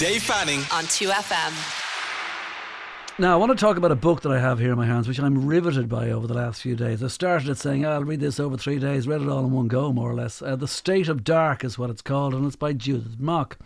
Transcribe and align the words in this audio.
Dave 0.00 0.22
Fanning. 0.22 0.60
on 0.72 0.84
2FM. 0.84 1.52
Now, 3.18 3.34
I 3.34 3.36
want 3.36 3.52
to 3.52 3.56
talk 3.62 3.76
about 3.76 3.92
a 3.92 3.96
book 3.96 4.22
that 4.22 4.32
I 4.32 4.40
have 4.40 4.58
here 4.58 4.70
in 4.70 4.78
my 4.78 4.86
hands, 4.86 5.06
which 5.06 5.20
I'm 5.20 5.44
riveted 5.44 5.90
by 5.90 6.08
over 6.10 6.26
the 6.26 6.32
last 6.32 6.62
few 6.62 6.74
days. 6.74 7.02
I 7.02 7.08
started 7.08 7.50
it 7.50 7.58
saying, 7.58 7.84
oh, 7.84 7.92
I'll 7.92 8.04
read 8.04 8.20
this 8.20 8.40
over 8.40 8.56
three 8.56 8.78
days, 8.78 9.06
read 9.06 9.20
it 9.20 9.28
all 9.28 9.44
in 9.44 9.50
one 9.50 9.68
go, 9.68 9.92
more 9.92 10.10
or 10.10 10.14
less. 10.14 10.40
Uh, 10.40 10.56
the 10.56 10.66
State 10.66 11.08
of 11.08 11.22
Dark 11.22 11.64
is 11.64 11.78
what 11.78 11.90
it's 11.90 12.00
called, 12.00 12.32
and 12.32 12.46
it's 12.46 12.56
by 12.56 12.72
Judith 12.72 13.20
Mok. 13.20 13.58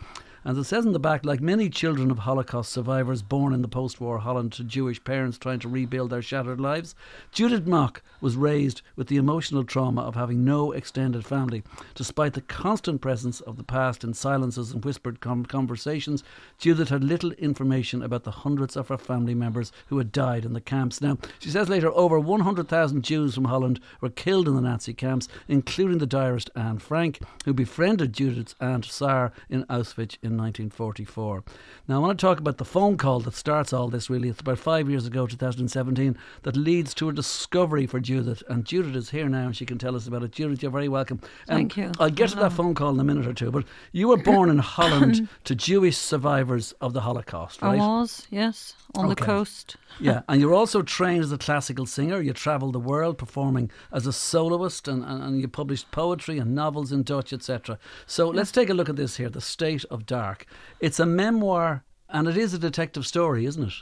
As 0.46 0.58
it 0.58 0.64
says 0.64 0.84
in 0.84 0.92
the 0.92 0.98
back, 0.98 1.24
like 1.24 1.40
many 1.40 1.70
children 1.70 2.10
of 2.10 2.18
Holocaust 2.18 2.70
survivors 2.70 3.22
born 3.22 3.54
in 3.54 3.62
the 3.62 3.68
post 3.68 3.98
war 3.98 4.18
Holland 4.18 4.52
to 4.52 4.62
Jewish 4.62 5.02
parents 5.02 5.38
trying 5.38 5.58
to 5.60 5.70
rebuild 5.70 6.10
their 6.10 6.20
shattered 6.20 6.60
lives, 6.60 6.94
Judith 7.32 7.66
Mok 7.66 8.02
was 8.20 8.36
raised 8.36 8.82
with 8.94 9.08
the 9.08 9.16
emotional 9.16 9.64
trauma 9.64 10.02
of 10.02 10.16
having 10.16 10.44
no 10.44 10.72
extended 10.72 11.24
family. 11.24 11.62
Despite 11.94 12.34
the 12.34 12.42
constant 12.42 13.00
presence 13.00 13.40
of 13.40 13.56
the 13.56 13.64
past 13.64 14.04
in 14.04 14.12
silences 14.12 14.70
and 14.70 14.84
whispered 14.84 15.20
com- 15.20 15.46
conversations, 15.46 16.22
Judith 16.58 16.90
had 16.90 17.02
little 17.02 17.32
information 17.32 18.02
about 18.02 18.24
the 18.24 18.30
hundreds 18.30 18.76
of 18.76 18.88
her 18.88 18.98
family 18.98 19.34
members 19.34 19.72
who 19.86 19.96
had 19.96 20.12
died 20.12 20.44
in 20.44 20.52
the 20.52 20.60
camps. 20.60 21.00
Now, 21.00 21.16
she 21.38 21.48
says 21.48 21.70
later, 21.70 21.90
over 21.92 22.20
100,000 22.20 23.02
Jews 23.02 23.34
from 23.34 23.46
Holland 23.46 23.80
were 24.02 24.10
killed 24.10 24.46
in 24.46 24.56
the 24.56 24.60
Nazi 24.60 24.92
camps, 24.92 25.26
including 25.48 25.98
the 25.98 26.06
diarist 26.06 26.50
Anne 26.54 26.80
Frank, 26.80 27.20
who 27.46 27.54
befriended 27.54 28.12
Judith's 28.12 28.54
aunt 28.60 28.84
Sarah 28.84 29.32
in 29.48 29.64
Auschwitz 29.70 30.18
in 30.22 30.33
1944. 30.36 31.44
Now, 31.88 31.96
I 31.96 31.98
want 31.98 32.18
to 32.18 32.24
talk 32.26 32.38
about 32.38 32.58
the 32.58 32.64
phone 32.64 32.96
call 32.96 33.20
that 33.20 33.34
starts 33.34 33.72
all 33.72 33.88
this 33.88 34.08
really. 34.08 34.28
It's 34.28 34.40
about 34.40 34.58
five 34.58 34.88
years 34.88 35.06
ago, 35.06 35.26
2017, 35.26 36.16
that 36.42 36.56
leads 36.56 36.94
to 36.94 37.08
a 37.08 37.12
discovery 37.12 37.86
for 37.86 38.00
Judith. 38.00 38.42
And 38.48 38.64
Judith 38.64 38.96
is 38.96 39.10
here 39.10 39.28
now 39.28 39.46
and 39.46 39.56
she 39.56 39.66
can 39.66 39.78
tell 39.78 39.96
us 39.96 40.06
about 40.06 40.22
it. 40.22 40.32
Judith, 40.32 40.62
you're 40.62 40.72
very 40.72 40.88
welcome. 40.88 41.20
Um, 41.48 41.56
Thank 41.56 41.76
you. 41.76 41.92
I'll 41.98 42.10
get 42.10 42.30
to 42.30 42.36
that 42.36 42.52
phone 42.52 42.74
call 42.74 42.90
in 42.94 43.00
a 43.00 43.04
minute 43.04 43.26
or 43.26 43.34
two, 43.34 43.50
but 43.50 43.64
you 43.92 44.08
were 44.08 44.16
born 44.16 44.48
in 44.50 44.58
Holland 44.74 45.28
to 45.44 45.54
Jewish 45.54 45.96
survivors 45.96 46.72
of 46.80 46.92
the 46.92 47.02
Holocaust, 47.02 47.62
right? 47.62 47.80
I 47.80 47.86
was, 47.86 48.26
yes, 48.30 48.74
on 48.94 49.06
Okay. 49.06 49.14
the 49.14 49.20
coast. 49.26 49.76
yeah, 50.00 50.22
and 50.28 50.40
you're 50.40 50.54
also 50.54 50.82
trained 50.82 51.22
as 51.24 51.32
a 51.32 51.38
classical 51.38 51.86
singer. 51.86 52.20
You 52.20 52.32
travelled 52.32 52.74
the 52.74 52.80
world 52.80 53.18
performing 53.18 53.70
as 53.92 54.06
a 54.06 54.12
soloist, 54.12 54.88
and, 54.88 55.04
and, 55.04 55.22
and 55.22 55.40
you 55.40 55.48
published 55.48 55.90
poetry 55.90 56.38
and 56.38 56.54
novels 56.54 56.92
in 56.92 57.02
Dutch, 57.02 57.32
etc. 57.32 57.78
So 58.06 58.28
let's 58.28 58.52
take 58.52 58.70
a 58.70 58.74
look 58.74 58.88
at 58.88 58.96
this 58.96 59.16
here 59.16 59.28
The 59.28 59.40
State 59.40 59.84
of 59.90 60.06
Dark. 60.24 60.46
It's 60.80 61.00
a 61.00 61.06
memoir, 61.06 61.84
and 62.08 62.28
it 62.28 62.36
is 62.36 62.54
a 62.54 62.58
detective 62.58 63.06
story, 63.06 63.44
isn't 63.46 63.68
it? 63.68 63.74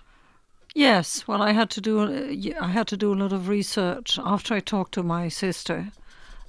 Yes, 0.74 1.28
well, 1.28 1.42
I 1.42 1.52
had 1.52 1.70
to 1.70 1.80
do 1.80 2.00
uh, 2.00 2.64
I 2.66 2.68
had 2.68 2.88
to 2.88 2.96
do 2.96 3.12
a 3.12 3.20
lot 3.22 3.32
of 3.32 3.48
research 3.48 4.18
after 4.24 4.54
I 4.54 4.60
talked 4.60 4.92
to 4.94 5.02
my 5.02 5.28
sister, 5.28 5.88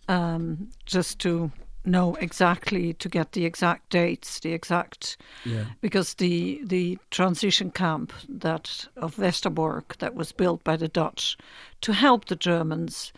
um, 0.08 0.70
just 0.86 1.20
to 1.20 1.52
know 1.86 2.16
exactly 2.22 2.94
to 2.94 3.10
get 3.10 3.34
the 3.34 3.46
exact 3.46 3.90
dates, 3.90 4.40
the 4.40 4.54
exact 4.54 5.18
Yeah. 5.46 5.66
because 5.82 6.16
the 6.16 6.62
the 6.64 6.98
transition 7.12 7.72
camp 7.72 8.14
that 8.44 8.88
of 8.96 9.18
Westerbork 9.18 9.98
that 9.98 10.16
was 10.16 10.32
built 10.32 10.64
by 10.64 10.78
the 10.78 10.88
Dutch 10.88 11.38
to 11.82 11.92
help 11.94 12.26
the 12.26 12.38
Germans 12.38 13.14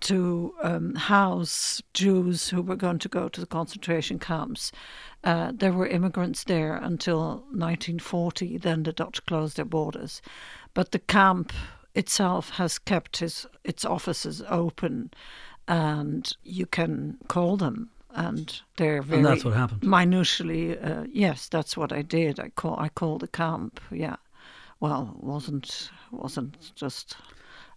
to 0.00 0.54
um, 0.62 0.94
house 0.94 1.82
Jews 1.94 2.48
who 2.48 2.62
were 2.62 2.76
going 2.76 2.98
to 3.00 3.08
go 3.08 3.28
to 3.28 3.40
the 3.40 3.46
concentration 3.46 4.18
camps. 4.18 4.72
Uh, 5.24 5.52
there 5.54 5.72
were 5.72 5.86
immigrants 5.86 6.44
there 6.44 6.76
until 6.76 7.44
1940. 7.50 8.58
Then 8.58 8.82
the 8.84 8.92
Dutch 8.92 9.24
closed 9.26 9.56
their 9.56 9.64
borders, 9.64 10.22
but 10.74 10.92
the 10.92 10.98
camp 10.98 11.52
itself 11.94 12.50
has 12.50 12.78
kept 12.78 13.18
his, 13.18 13.46
its 13.64 13.84
offices 13.84 14.42
open, 14.48 15.10
and 15.66 16.32
you 16.44 16.66
can 16.66 17.18
call 17.28 17.56
them. 17.56 17.90
And 18.10 18.60
they're 18.76 19.02
very 19.02 19.18
And 19.18 19.26
that's 19.26 19.44
what 19.44 19.54
happened. 19.54 19.82
minutially. 19.82 20.78
Uh, 20.78 21.04
yes, 21.12 21.48
that's 21.48 21.76
what 21.76 21.92
I 21.92 22.02
did. 22.02 22.40
I 22.40 22.48
call 22.48 22.76
I 22.78 22.88
called 22.88 23.20
the 23.20 23.28
camp. 23.28 23.80
Yeah, 23.90 24.16
well, 24.80 25.14
wasn't 25.20 25.90
wasn't 26.10 26.74
just 26.74 27.16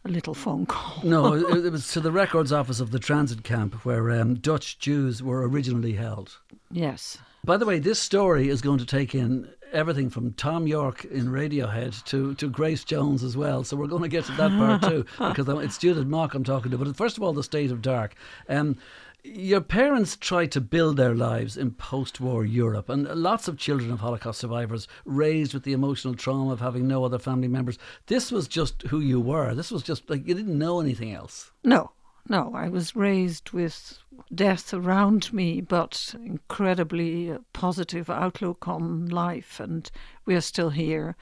a 0.03 0.09
little 0.09 0.33
phone 0.33 0.65
call. 0.65 1.03
No, 1.03 1.33
it, 1.51 1.65
it 1.65 1.71
was 1.71 1.87
to 1.89 1.99
the 1.99 2.11
records 2.11 2.51
office 2.51 2.79
of 2.79 2.91
the 2.91 2.99
transit 2.99 3.43
camp 3.43 3.85
where 3.85 4.11
um, 4.11 4.35
Dutch 4.35 4.79
Jews 4.79 5.21
were 5.21 5.47
originally 5.47 5.93
held. 5.93 6.37
Yes. 6.71 7.17
By 7.43 7.57
the 7.57 7.65
way, 7.65 7.79
this 7.79 7.99
story 7.99 8.49
is 8.49 8.61
going 8.61 8.79
to 8.79 8.85
take 8.85 9.15
in 9.15 9.49
everything 9.73 10.09
from 10.09 10.33
Thom 10.33 10.67
Yorke 10.67 11.05
in 11.05 11.27
Radiohead 11.27 12.03
to, 12.05 12.35
to 12.35 12.49
Grace 12.49 12.83
Jones 12.83 13.23
as 13.23 13.37
well. 13.37 13.63
So 13.63 13.77
we're 13.77 13.87
going 13.87 14.03
to 14.03 14.09
get 14.09 14.25
to 14.25 14.31
that 14.33 14.51
part 14.51 14.83
too, 14.83 15.05
because 15.17 15.47
it's 15.63 15.77
Judith 15.77 16.05
Mok 16.05 16.33
I'm 16.33 16.43
talking 16.43 16.71
to. 16.71 16.77
But 16.77 16.95
first 16.95 17.17
of 17.17 17.23
all, 17.23 17.33
the 17.33 17.43
state 17.43 17.71
of 17.71 17.81
dark. 17.81 18.15
Um, 18.49 18.77
your 19.23 19.61
parents 19.61 20.17
tried 20.17 20.51
to 20.51 20.61
build 20.61 20.97
their 20.97 21.13
lives 21.13 21.57
in 21.57 21.71
post-war 21.71 22.43
Europe, 22.45 22.89
and 22.89 23.07
lots 23.07 23.47
of 23.47 23.57
children 23.57 23.91
of 23.91 23.99
Holocaust 23.99 24.39
survivors 24.39 24.87
raised 25.05 25.53
with 25.53 25.63
the 25.63 25.73
emotional 25.73 26.15
trauma 26.15 26.51
of 26.51 26.59
having 26.59 26.87
no 26.87 27.03
other 27.03 27.19
family 27.19 27.47
members. 27.47 27.77
This 28.07 28.31
was 28.31 28.47
just 28.47 28.83
who 28.83 28.99
you 28.99 29.19
were. 29.19 29.53
This 29.53 29.71
was 29.71 29.83
just 29.83 30.09
like 30.09 30.27
you 30.27 30.33
didn't 30.33 30.57
know 30.57 30.79
anything 30.79 31.13
else. 31.13 31.51
No, 31.63 31.91
no. 32.27 32.53
I 32.55 32.69
was 32.69 32.95
raised 32.95 33.51
with 33.51 33.99
death 34.33 34.73
around 34.73 35.31
me, 35.31 35.61
but 35.61 36.15
incredibly 36.23 37.37
positive 37.53 38.09
outlook 38.09 38.67
on 38.67 39.07
life, 39.07 39.59
and 39.59 39.89
we 40.25 40.35
are 40.35 40.41
still 40.41 40.71
here. 40.71 41.15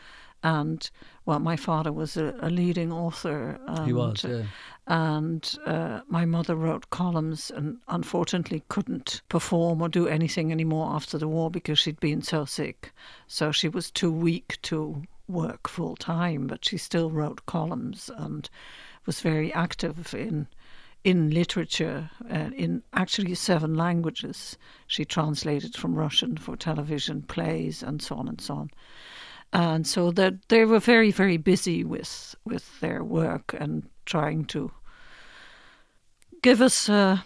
And 0.44 0.90
well, 1.26 1.40
my 1.40 1.56
father 1.56 1.92
was 1.92 2.18
a, 2.18 2.36
a 2.40 2.50
leading 2.50 2.92
author. 2.92 3.60
And, 3.68 3.86
He 3.86 3.94
was, 3.94 4.24
yeah. 4.24 4.44
And 4.88 5.56
uh, 5.66 6.02
my 6.08 6.26
mother 6.26 6.56
wrote 6.56 6.90
columns, 6.90 7.52
and 7.52 7.78
unfortunately 7.88 8.64
couldn't 8.70 9.22
perform 9.30 9.82
or 9.82 9.90
do 9.90 10.08
anything 10.08 10.52
anymore 10.52 10.94
after 10.94 11.18
the 11.18 11.28
war 11.28 11.52
because 11.52 11.78
she'd 11.80 12.00
been 12.00 12.22
so 12.22 12.46
sick. 12.46 12.92
So 13.28 13.52
she 13.52 13.70
was 13.70 13.92
too 13.92 14.12
weak 14.12 14.58
to 14.64 15.04
work 15.28 15.68
full 15.68 15.96
time, 15.96 16.48
but 16.48 16.66
she 16.66 16.78
still 16.78 17.12
wrote 17.12 17.46
columns 17.46 18.10
and 18.18 18.50
was 19.06 19.22
very 19.22 19.54
active 19.54 20.14
in 20.14 20.48
in 21.04 21.30
literature 21.30 22.10
uh, 22.30 22.50
in 22.56 22.84
actually 22.94 23.34
seven 23.34 23.74
languages. 23.74 24.58
She 24.88 25.06
translated 25.06 25.76
from 25.76 25.96
Russian 25.96 26.36
for 26.36 26.58
television, 26.58 27.22
plays, 27.22 27.82
and 27.82 28.02
so 28.02 28.16
on 28.16 28.28
and 28.28 28.42
so 28.42 28.56
on. 28.56 28.72
And 29.52 29.88
so 29.88 30.12
that 30.12 30.34
they 30.50 30.66
were 30.66 30.80
very, 30.80 31.12
very 31.12 31.38
busy 31.38 31.84
with 31.84 32.36
with 32.46 32.80
their 32.80 33.04
work 33.04 33.56
and 33.60 33.84
trying 34.06 34.46
to 34.46 34.72
give 36.42 36.62
us 36.62 36.90
a, 36.90 37.24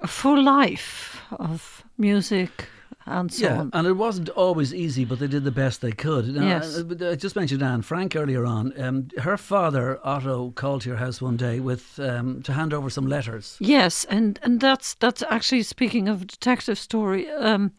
a 0.00 0.06
full 0.06 0.42
life 0.42 1.20
of 1.30 1.84
music 1.96 2.68
and 3.06 3.32
so 3.32 3.46
yeah, 3.46 3.60
on. 3.60 3.70
and 3.72 3.86
it 3.86 3.94
wasn't 3.94 4.28
always 4.30 4.74
easy, 4.74 5.04
but 5.06 5.18
they 5.18 5.26
did 5.26 5.42
the 5.44 5.50
best 5.50 5.80
they 5.80 5.92
could. 5.92 6.28
Now, 6.34 6.46
Yes. 6.46 6.76
uh, 6.76 7.10
I 7.10 7.14
just 7.14 7.36
mentioned 7.36 7.62
Anne 7.62 7.80
Frank 7.82 8.14
earlier 8.14 8.44
on. 8.44 8.78
Um, 8.78 9.08
her 9.22 9.38
father 9.38 9.98
Otto 10.04 10.50
called 10.50 10.82
to 10.82 10.90
your 10.90 10.98
house 10.98 11.22
one 11.22 11.36
day 11.38 11.58
with 11.58 11.98
um, 11.98 12.42
to 12.42 12.52
hand 12.52 12.74
over 12.74 12.90
some 12.90 13.06
letters. 13.06 13.56
Yes, 13.60 14.04
and 14.10 14.38
and 14.42 14.60
that's 14.60 14.94
that's 14.94 15.22
actually 15.30 15.62
speaking 15.62 16.06
of 16.08 16.20
a 16.22 16.24
detective 16.26 16.78
story. 16.78 17.30
Um, 17.30 17.72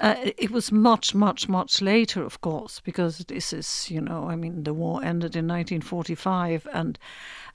uh, 0.00 0.14
it 0.38 0.50
was 0.50 0.72
much, 0.72 1.14
much, 1.14 1.48
much 1.48 1.82
later, 1.82 2.24
of 2.24 2.40
course, 2.40 2.80
because 2.80 3.18
this 3.18 3.52
is, 3.52 3.90
you 3.90 4.00
know, 4.00 4.28
I 4.30 4.34
mean, 4.34 4.64
the 4.64 4.72
war 4.72 5.04
ended 5.04 5.36
in 5.36 5.46
1945, 5.46 6.66
and 6.72 6.98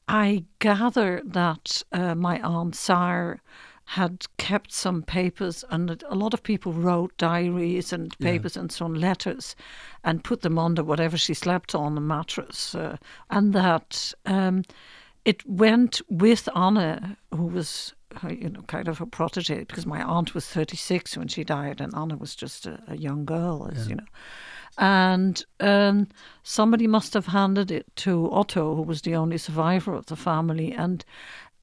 I 0.07 0.45
gather 0.59 1.21
that 1.25 1.81
uh, 1.91 2.13
my 2.13 2.39
aunt 2.41 2.75
Sarah 2.75 3.41
had 3.85 4.25
kept 4.37 4.71
some 4.71 5.01
papers, 5.01 5.63
and 5.69 6.03
a 6.07 6.15
lot 6.15 6.33
of 6.33 6.43
people 6.43 6.71
wrote 6.73 7.17
diaries 7.17 7.91
and 7.91 8.17
papers 8.19 8.57
and 8.57 8.71
so 8.71 8.85
on, 8.85 8.93
letters, 8.95 9.55
and 10.03 10.23
put 10.23 10.41
them 10.41 10.59
under 10.59 10.83
whatever 10.83 11.17
she 11.17 11.33
slept 11.33 11.73
on, 11.73 11.95
the 11.95 12.01
mattress, 12.01 12.75
uh, 12.75 12.97
and 13.29 13.53
that 13.53 14.13
um, 14.25 14.63
it 15.25 15.47
went 15.47 16.01
with 16.09 16.47
Anna, 16.55 17.17
who 17.33 17.47
was 17.47 17.93
you 18.29 18.49
know 18.49 18.61
kind 18.63 18.87
of 18.87 19.01
a 19.01 19.05
protege, 19.05 19.65
because 19.65 19.85
my 19.85 20.01
aunt 20.01 20.33
was 20.33 20.45
36 20.45 21.17
when 21.17 21.27
she 21.27 21.43
died, 21.43 21.81
and 21.81 21.93
Anna 21.95 22.15
was 22.15 22.35
just 22.35 22.65
a, 22.65 22.79
a 22.87 22.95
young 22.95 23.25
girl, 23.25 23.69
as 23.71 23.89
you 23.89 23.95
know. 23.95 24.05
And 24.77 25.43
um, 25.59 26.07
somebody 26.43 26.85
must 26.85 27.13
have 27.13 27.27
handed 27.27 27.71
it 27.71 27.85
to 27.97 28.31
Otto, 28.31 28.75
who 28.75 28.81
was 28.81 29.01
the 29.01 29.15
only 29.15 29.37
survivor 29.37 29.93
of 29.93 30.05
the 30.05 30.15
family, 30.15 30.71
and 30.71 31.03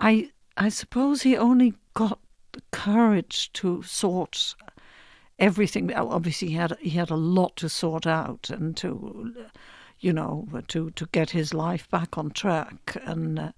I 0.01 0.31
I 0.57 0.69
suppose 0.69 1.23
he 1.23 1.37
only 1.37 1.75
got 1.95 2.19
the 2.53 2.63
courage 2.71 3.53
to 3.55 3.83
sort 3.83 4.55
everything. 5.39 5.93
Obviously, 5.95 6.49
he 6.49 6.55
had 6.55 6.77
he 6.81 6.91
had 6.91 7.11
a 7.11 7.17
lot 7.17 7.57
to 7.57 7.69
sort 7.69 8.07
out 8.07 8.51
and 8.51 8.77
to, 8.79 9.35
you 10.03 10.13
know, 10.13 10.47
to 10.69 10.91
to 10.91 11.07
get 11.13 11.31
his 11.31 11.55
life 11.55 11.89
back 11.89 12.19
on 12.19 12.31
track. 12.33 12.97
And 13.05 13.39
uh, 13.39 13.53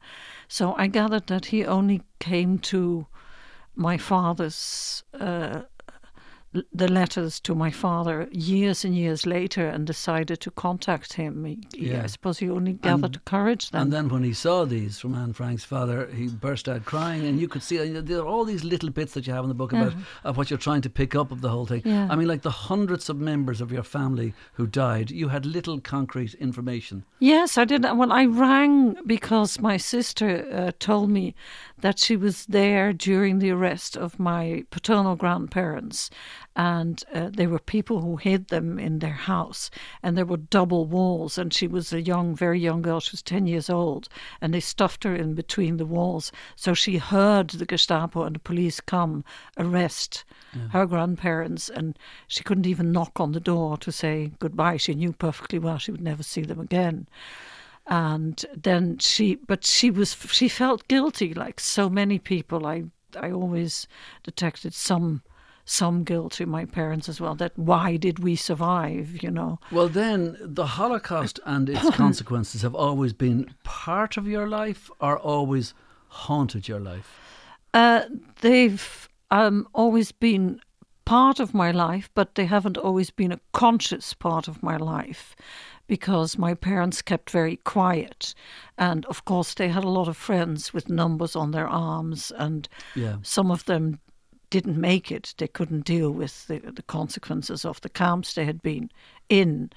so 0.47 0.75
I 0.77 0.87
gathered 0.87 1.27
that 1.27 1.47
he 1.47 1.65
only 1.65 2.03
came 2.21 2.59
to 2.59 3.07
my 3.75 3.97
father's 3.99 5.03
uh, 5.19 5.63
the 6.73 6.89
letters 6.89 7.41
to 7.41 7.55
my 7.55 7.71
father 7.71 8.29
years 8.31 8.85
and 8.85 8.97
years 8.97 9.27
later 9.27 9.67
and 9.67 9.87
decided 9.87 10.41
to 10.41 10.51
contact 10.53 11.15
him. 11.15 11.45
He, 11.45 11.59
yeah. 11.75 12.05
I 12.05 12.07
suppose 12.07 12.39
he 12.39 12.49
only 12.49 12.75
gathered 12.75 13.17
and, 13.17 13.25
courage 13.25 13.71
then. 13.71 13.83
And 13.83 13.93
then 13.93 14.09
when 14.09 14.23
he 14.23 14.33
saw 14.33 14.65
these 14.65 14.99
from 14.99 15.15
Anne 15.15 15.33
Frank's 15.33 15.65
father, 15.65 16.07
he 16.07 16.29
burst 16.29 16.69
out 16.69 16.85
crying, 16.85 17.27
and 17.27 17.41
you 17.41 17.49
could 17.49 17.63
see 17.63 17.79
uh, 17.79 18.01
there 18.01 18.21
are 18.21 18.27
all 18.27 18.45
these 18.45 18.65
little 18.65 18.91
bits 18.91 19.15
that 19.15 19.27
you 19.27 19.33
have 19.33 19.45
in 19.45 19.49
the 19.49 19.55
book 19.55 19.73
about 19.73 19.95
of 20.23 20.37
what 20.37 20.51
you're 20.51 20.59
trying 20.59 20.83
to 20.83 20.91
pick 20.91 21.15
up 21.15 21.33
of 21.33 21.41
the 21.41 21.49
whole 21.49 21.67
thing. 21.67 21.83
Yeah. 21.85 22.09
I 22.11 22.17
mean, 22.17 22.29
like 22.29 22.43
the 22.43 22.51
hundreds 22.51 23.09
of 23.09 23.19
members 23.19 23.61
of 23.61 23.73
your 23.73 23.83
family 23.83 24.35
who 24.55 24.67
died, 24.67 25.11
you 25.11 25.29
had 25.29 25.47
little 25.47 25.81
concrete 25.81 26.35
information. 26.35 27.05
Yes, 27.19 27.59
I 27.59 27.65
did. 27.65 27.83
Well, 27.85 28.13
I 28.13 28.27
rang 28.27 28.97
because 29.07 29.59
my 29.61 29.77
sister 29.77 30.47
uh, 30.53 30.73
told 30.79 31.11
me 31.11 31.35
that 31.81 31.99
she 31.99 32.17
was 32.17 32.47
there 32.47 32.93
during 32.93 33.39
the 33.39 33.51
arrest 33.51 33.97
of 33.97 34.19
my 34.19 34.65
paternal 34.71 35.17
grandparents 35.17 36.11
and 36.57 37.03
uh, 37.13 37.31
there 37.33 37.49
were 37.49 37.59
people 37.59 38.01
who 38.01 38.17
hid 38.17 38.49
them 38.49 38.79
in 38.79 39.01
their 39.01 39.11
house 39.11 39.71
and 40.03 40.17
there 40.17 40.25
were 40.25 40.37
double 40.37 40.85
walls 40.85 41.37
and 41.37 41.53
she 41.53 41.67
was 41.67 41.93
a 41.93 42.03
young 42.03 42.35
very 42.35 42.61
young 42.61 42.83
girl 42.83 43.01
she 43.01 43.13
was 43.13 43.23
10 43.23 43.47
years 43.47 43.69
old 43.69 44.09
and 44.41 44.55
they 44.55 44.61
stuffed 44.61 45.05
her 45.05 45.15
in 45.15 45.35
between 45.35 45.77
the 45.77 45.87
walls. 45.87 46.31
So 46.57 46.75
she 46.75 46.99
heard 46.99 47.51
the 47.51 47.67
gestapo 47.67 48.23
and 48.25 48.37
the 48.37 48.41
police 48.41 48.81
come 48.81 49.25
arrest 49.59 50.25
yeah. 50.55 50.69
her 50.69 50.87
grandparents 50.87 51.69
and 51.69 51.99
she 52.29 52.45
couldn't 52.45 52.67
even 52.67 52.93
knock 52.93 53.19
on 53.19 53.33
the 53.33 53.41
door 53.41 53.77
to 53.79 53.91
say 53.91 54.33
goodbye. 54.39 54.77
She 54.77 54.95
knew 54.95 55.13
perfectly 55.13 55.59
well 55.59 55.79
she 55.79 55.91
would 55.91 56.01
never 56.01 56.23
see 56.23 56.43
them 56.43 56.61
again. 56.61 57.09
And 57.87 58.45
then 58.57 58.99
she 58.99 59.35
but 59.35 59.65
she 59.65 59.91
was 59.91 60.17
she 60.31 60.49
felt 60.49 60.89
guilty 60.89 61.35
like 61.35 61.61
so 61.61 61.91
many 61.91 62.19
people. 62.19 62.67
I 62.67 62.85
i 63.21 63.31
always 63.31 63.87
detected 64.23 64.75
some 64.75 65.23
some 65.65 66.05
guilt 66.05 66.33
to 66.33 66.47
my 66.47 66.65
parents 66.65 67.09
as 67.09 67.21
well 67.21 67.35
that 67.35 67.53
why 67.57 67.97
did 67.97 68.19
we 68.19 68.37
survive 68.37 69.23
you 69.23 69.31
know 69.31 69.59
well 69.71 69.89
then 69.89 70.37
the 70.41 70.67
holocaust 70.67 71.41
and 71.47 71.69
its 71.69 71.91
consequences 71.97 72.63
have 72.63 72.75
always 72.75 73.13
been 73.13 73.53
part 73.63 74.17
of 74.17 74.27
your 74.27 74.49
life 74.49 74.91
or 75.01 75.19
always 75.19 75.75
haunted 76.09 76.69
your 76.69 76.81
life 76.81 77.19
uh, 77.73 78.05
they've 78.41 79.09
um, 79.33 79.67
always 79.73 80.13
been 80.13 80.61
part 81.05 81.41
of 81.41 81.53
my 81.53 81.71
life 81.71 82.09
but 82.15 82.35
they 82.35 82.47
haven't 82.47 82.79
always 82.79 83.11
been 83.11 83.33
a 83.33 83.41
conscious 83.53 84.15
part 84.15 84.47
of 84.49 84.63
my 84.63 84.77
life 84.77 85.35
because 85.87 86.39
my 86.39 86.55
parents 86.55 87.03
kept 87.03 87.31
very 87.31 87.57
quiet. 87.57 88.35
And 88.79 89.05
of 89.07 89.25
course, 89.25 89.55
they 89.55 89.69
had 89.69 89.85
a 89.85 89.89
lot 89.89 90.09
of 90.09 90.17
friends 90.17 90.73
with 90.73 90.89
numbers 90.89 91.37
on 91.37 91.51
their 91.51 91.69
arms, 91.69 92.33
and 92.37 92.69
yeah. 92.95 93.17
some 93.23 93.51
of 93.51 93.65
them 93.67 94.01
didn't 94.55 94.81
make 94.81 95.11
it. 95.11 95.35
They 95.39 95.49
couldn't 95.49 95.85
deal 95.85 96.13
with 96.13 96.47
the, 96.47 96.61
the 96.61 96.83
consequences 96.83 97.65
of 97.65 97.81
the 97.81 97.89
camps 97.89 98.35
they 98.35 98.45
had 98.45 98.63
been 98.63 98.89
in. 99.29 99.71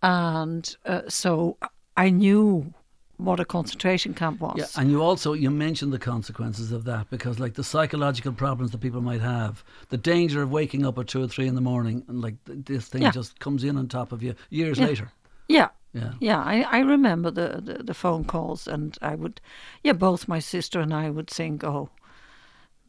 And 0.00 0.76
uh, 0.86 1.02
so 1.08 1.56
I 1.96 2.10
knew 2.10 2.72
what 3.16 3.40
a 3.40 3.44
concentration 3.44 4.14
camp 4.14 4.40
was. 4.40 4.54
Yeah, 4.56 4.80
and 4.80 4.92
you 4.92 5.02
also 5.02 5.32
you 5.32 5.50
mentioned 5.50 5.92
the 5.92 5.98
consequences 5.98 6.70
of 6.70 6.84
that 6.84 7.10
because 7.10 7.40
like 7.40 7.54
the 7.54 7.64
psychological 7.64 8.32
problems 8.32 8.70
that 8.70 8.78
people 8.78 9.00
might 9.00 9.20
have, 9.22 9.64
the 9.88 9.96
danger 9.96 10.40
of 10.40 10.52
waking 10.52 10.86
up 10.86 10.98
at 11.00 11.08
two 11.08 11.24
or 11.24 11.26
three 11.26 11.48
in 11.48 11.56
the 11.56 11.60
morning 11.60 12.04
and 12.06 12.20
like 12.20 12.36
this 12.46 12.86
thing 12.86 13.02
yeah. 13.02 13.10
just 13.10 13.40
comes 13.40 13.64
in 13.64 13.76
on 13.76 13.88
top 13.88 14.12
of 14.12 14.22
you 14.22 14.36
years 14.50 14.78
yeah. 14.78 14.86
later. 14.86 15.12
Yeah. 15.48 15.68
Yeah. 15.92 16.12
Yeah, 16.20 16.38
I, 16.38 16.62
I 16.62 16.78
remember 16.78 17.30
the, 17.32 17.60
the, 17.60 17.82
the 17.82 17.92
phone 17.92 18.24
calls 18.24 18.68
and 18.68 18.96
I 19.02 19.16
would 19.16 19.40
yeah, 19.82 19.92
both 19.94 20.28
my 20.28 20.38
sister 20.38 20.78
and 20.78 20.94
I 20.94 21.10
would 21.10 21.28
think, 21.28 21.64
Oh, 21.64 21.90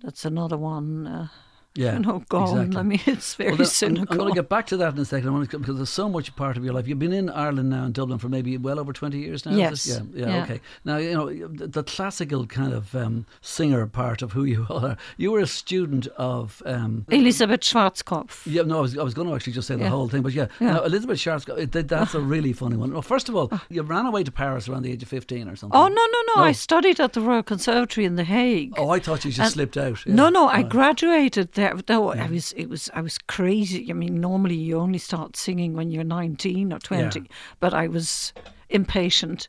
that's 0.04 0.26
another 0.26 0.58
one. 0.58 1.08
Uh, 1.08 1.28
yeah, 1.76 1.94
you 1.94 2.00
know, 2.00 2.24
gone. 2.30 2.58
Exactly. 2.58 2.78
I 2.80 2.84
mean, 2.84 3.00
it's 3.08 3.36
very 3.36 3.50
well, 3.52 3.58
then, 3.58 3.66
cynical. 3.68 4.08
I'm, 4.12 4.18
going 4.18 4.34
to 4.34 4.36
get 4.42 4.50
back 4.50 4.68
to 4.68 4.78
that 4.78 4.94
in 4.94 5.00
a 5.00 5.06
second. 5.06 5.30
I 5.30 5.32
want 5.32 5.50
to, 5.52 5.60
because 5.60 5.78
there's 5.78 5.90
so 5.90 6.08
much 6.08 6.36
part 6.36 6.56
of 6.58 6.64
your 6.64 6.74
life. 6.74 6.88
You've 6.88 7.00
been 7.00 7.14
in 7.14 7.30
Ireland 7.30 7.70
now 7.72 7.86
in 7.86 7.92
Dublin 7.94 8.20
for 8.20 8.30
maybe 8.30 8.58
well 8.58 8.80
over 8.80 8.94
20 8.94 9.18
years 9.18 9.46
now. 9.46 9.54
Yes. 9.56 9.88
Yeah, 9.88 10.00
yeah, 10.14 10.28
yeah, 10.28 10.44
Okay. 10.44 10.62
Now 10.86 10.98
you 10.98 11.14
know 11.14 11.48
the, 11.48 11.68
the 11.68 11.84
classical 11.84 12.46
kind 12.46 12.74
of 12.74 12.94
um, 12.96 13.26
singer 13.42 13.86
part 13.88 14.22
of 14.22 14.34
who 14.34 14.44
you 14.44 14.66
are. 14.70 14.98
You 15.18 15.32
were 15.32 15.40
a 15.40 15.48
student 15.48 16.08
of 16.18 16.62
um, 16.66 17.06
Elisabeth 17.10 17.62
Schwarzkopf. 17.62 18.42
Yeah, 18.46 18.64
no, 18.64 18.78
I 18.80 18.82
was, 18.82 18.98
I 18.98 19.04
was 19.04 19.14
going 19.14 19.28
to 19.28 19.36
actually 19.36 19.54
just 19.54 19.68
say 19.68 19.76
the 19.76 19.84
Yeah. 19.84 19.90
whole 19.90 20.08
thing, 20.10 20.22
but 20.22 20.34
yeah, 20.34 20.48
Yeah. 20.60 20.74
Now, 20.74 20.84
Elisabeth 20.84 21.18
Schwarzkopf. 21.18 21.88
That's 21.88 22.14
a 22.14 22.20
really 22.20 22.54
funny 22.54 22.76
one. 22.76 22.92
Well, 22.94 23.02
first 23.02 23.30
of 23.30 23.36
all, 23.36 23.52
you 23.70 23.82
ran 23.82 24.06
away 24.06 24.24
to 24.24 24.32
Paris 24.32 24.68
around 24.70 24.84
the 24.84 24.92
age 24.92 25.04
of 25.04 25.10
15 25.10 25.48
or 25.48 25.56
something. 25.56 25.76
Oh 25.80 25.88
no, 25.88 25.96
no, 25.96 26.06
no! 26.28 26.34
No. 26.38 26.44
I 26.44 26.52
studied 26.52 27.00
at 27.00 27.14
the 27.14 27.22
Royal 27.22 27.44
Conservatory 27.44 28.06
in 28.06 28.16
The 28.16 28.24
Hague. 28.24 28.74
Oh, 28.78 28.90
I 28.90 29.00
thought 29.00 29.24
you 29.26 29.32
just 29.32 29.40
And- 29.40 29.52
slipped 29.52 29.78
out. 29.78 30.06
No, 30.08 30.26
Yeah. 30.26 30.30
no, 30.30 30.48
I 30.48 30.64
graduated 30.64 31.52
there. 31.54 31.63
No, 31.90 32.14
I 32.14 32.28
was 32.28 32.54
it 32.54 32.70
was 32.70 32.90
I 32.94 33.02
was 33.02 33.18
crazy. 33.18 33.90
I 33.90 33.94
mean, 33.94 34.20
normally 34.22 34.56
you 34.56 34.80
only 34.80 35.00
start 35.00 35.36
singing 35.36 35.74
when 35.76 35.92
you're 35.92 36.04
19 36.04 36.72
or 36.74 36.80
20, 36.80 37.20
Yeah. 37.20 37.26
but 37.60 37.74
I 37.74 37.88
was 37.88 38.34
impatient 38.70 39.48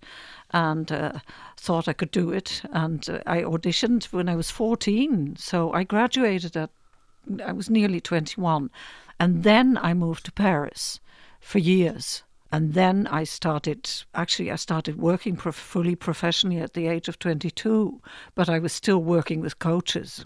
and 0.50 0.90
uh, 0.92 1.12
thought 1.56 1.88
I 1.88 1.92
could 1.92 2.10
do 2.10 2.30
it. 2.30 2.62
And 2.72 3.08
uh, 3.08 3.20
I 3.26 3.42
auditioned 3.42 4.04
when 4.12 4.28
I 4.28 4.36
was 4.36 4.50
14, 4.50 5.36
so 5.38 5.72
I 5.72 5.84
graduated 5.84 6.56
at 6.56 6.70
I 7.46 7.52
was 7.52 7.70
nearly 7.70 8.00
21, 8.00 8.70
and 9.18 9.44
then 9.44 9.78
I 9.78 9.94
moved 9.94 10.24
to 10.26 10.32
Paris 10.32 11.00
for 11.40 11.58
years. 11.58 12.23
And 12.54 12.72
then 12.74 13.08
I 13.08 13.24
started, 13.24 13.90
actually, 14.14 14.52
I 14.52 14.56
started 14.56 14.96
working 14.96 15.34
prof- 15.34 15.56
fully 15.56 15.96
professionally 15.96 16.60
at 16.60 16.74
the 16.74 16.86
age 16.86 17.08
of 17.08 17.18
22, 17.18 18.00
but 18.36 18.48
I 18.48 18.60
was 18.60 18.72
still 18.72 19.02
working 19.02 19.40
with 19.40 19.58
coaches 19.58 20.24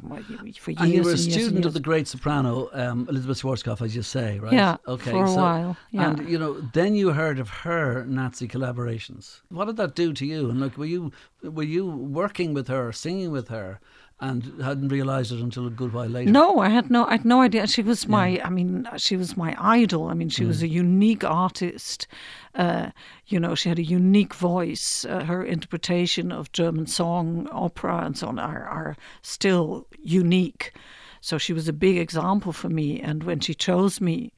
for 0.61 0.71
years. 0.71 0.83
And 0.83 0.93
you 0.93 1.03
were 1.03 1.09
a 1.09 1.13
and 1.13 1.21
and 1.25 1.33
student 1.33 1.65
of 1.65 1.73
the 1.73 1.81
great 1.81 2.07
soprano 2.07 2.69
um, 2.75 3.07
Elisabeth 3.09 3.41
Schwarzkopf, 3.41 3.81
as 3.81 3.97
you 3.97 4.03
say, 4.03 4.39
right? 4.41 4.53
Yeah, 4.53 4.77
Okay. 4.87 5.11
for 5.11 5.25
a 5.25 5.29
so- 5.29 5.37
while, 5.37 5.77
yeah. 5.91 6.11
And 6.11 6.29
you 6.29 6.39
know, 6.39 6.61
then 6.75 6.95
you 6.95 7.13
heard 7.13 7.39
of 7.39 7.49
her 7.65 8.05
Nazi 8.05 8.47
collaborations. 8.47 9.41
What 9.49 9.65
did 9.65 9.77
that 9.79 9.95
do 9.95 10.13
to 10.13 10.27
you? 10.27 10.51
And 10.51 10.61
like, 10.61 10.77
were 10.77 10.85
you 10.97 11.13
were 11.43 11.63
you 11.77 11.87
working 11.87 12.53
with 12.53 12.69
her, 12.69 12.93
singing 12.93 13.31
with 13.31 13.49
her, 13.49 13.81
and 14.21 14.61
hadn't 14.61 14.89
realised 14.89 15.31
it 15.31 15.41
until 15.41 15.67
a 15.67 15.71
good 15.71 15.93
while 15.93 16.09
later? 16.09 16.31
No, 16.31 16.59
I 16.59 16.71
had 16.71 16.91
no, 16.91 17.07
I 17.07 17.13
had 17.13 17.25
no 17.25 17.41
idea. 17.41 17.67
She 17.69 17.83
was 17.83 18.09
my, 18.09 18.41
I 18.45 18.51
mean, 18.51 18.89
she 18.97 19.17
was 19.17 19.37
my 19.37 19.55
idol. 19.59 20.09
I 20.09 20.15
mean, 20.15 20.29
she 20.29 20.45
was 20.45 20.61
a 20.63 20.69
unique 20.69 21.23
artist. 21.23 22.09
Uh, 22.55 22.91
you 23.27 23.39
know, 23.39 23.55
she 23.55 23.69
had 23.69 23.79
a 23.79 23.85
unique 23.85 24.35
voice. 24.35 25.05
Uh, 25.05 25.25
her 25.25 25.45
interpretation 25.45 26.33
of 26.33 26.51
German 26.51 26.87
song, 26.87 27.49
opera, 27.53 28.05
and 28.05 28.19
so 28.19 28.27
on 28.27 28.41
are, 28.41 28.65
are 28.65 28.97
still 29.23 29.87
unique. 30.03 30.73
So 31.21 31.39
she 31.39 31.53
was 31.53 31.69
a 31.69 31.73
big 31.73 31.97
example 31.97 32.53
for 32.53 32.69
me. 32.69 33.01
And 33.01 33.23
when 33.23 33.39
she 33.39 33.55
chose 33.55 34.01
me, 34.01 34.33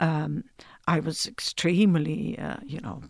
um, 0.00 0.44
I 0.86 1.00
was 1.00 1.26
extremely, 1.26 2.38
uh, 2.38 2.56
you 2.62 2.80
know, 2.80 3.02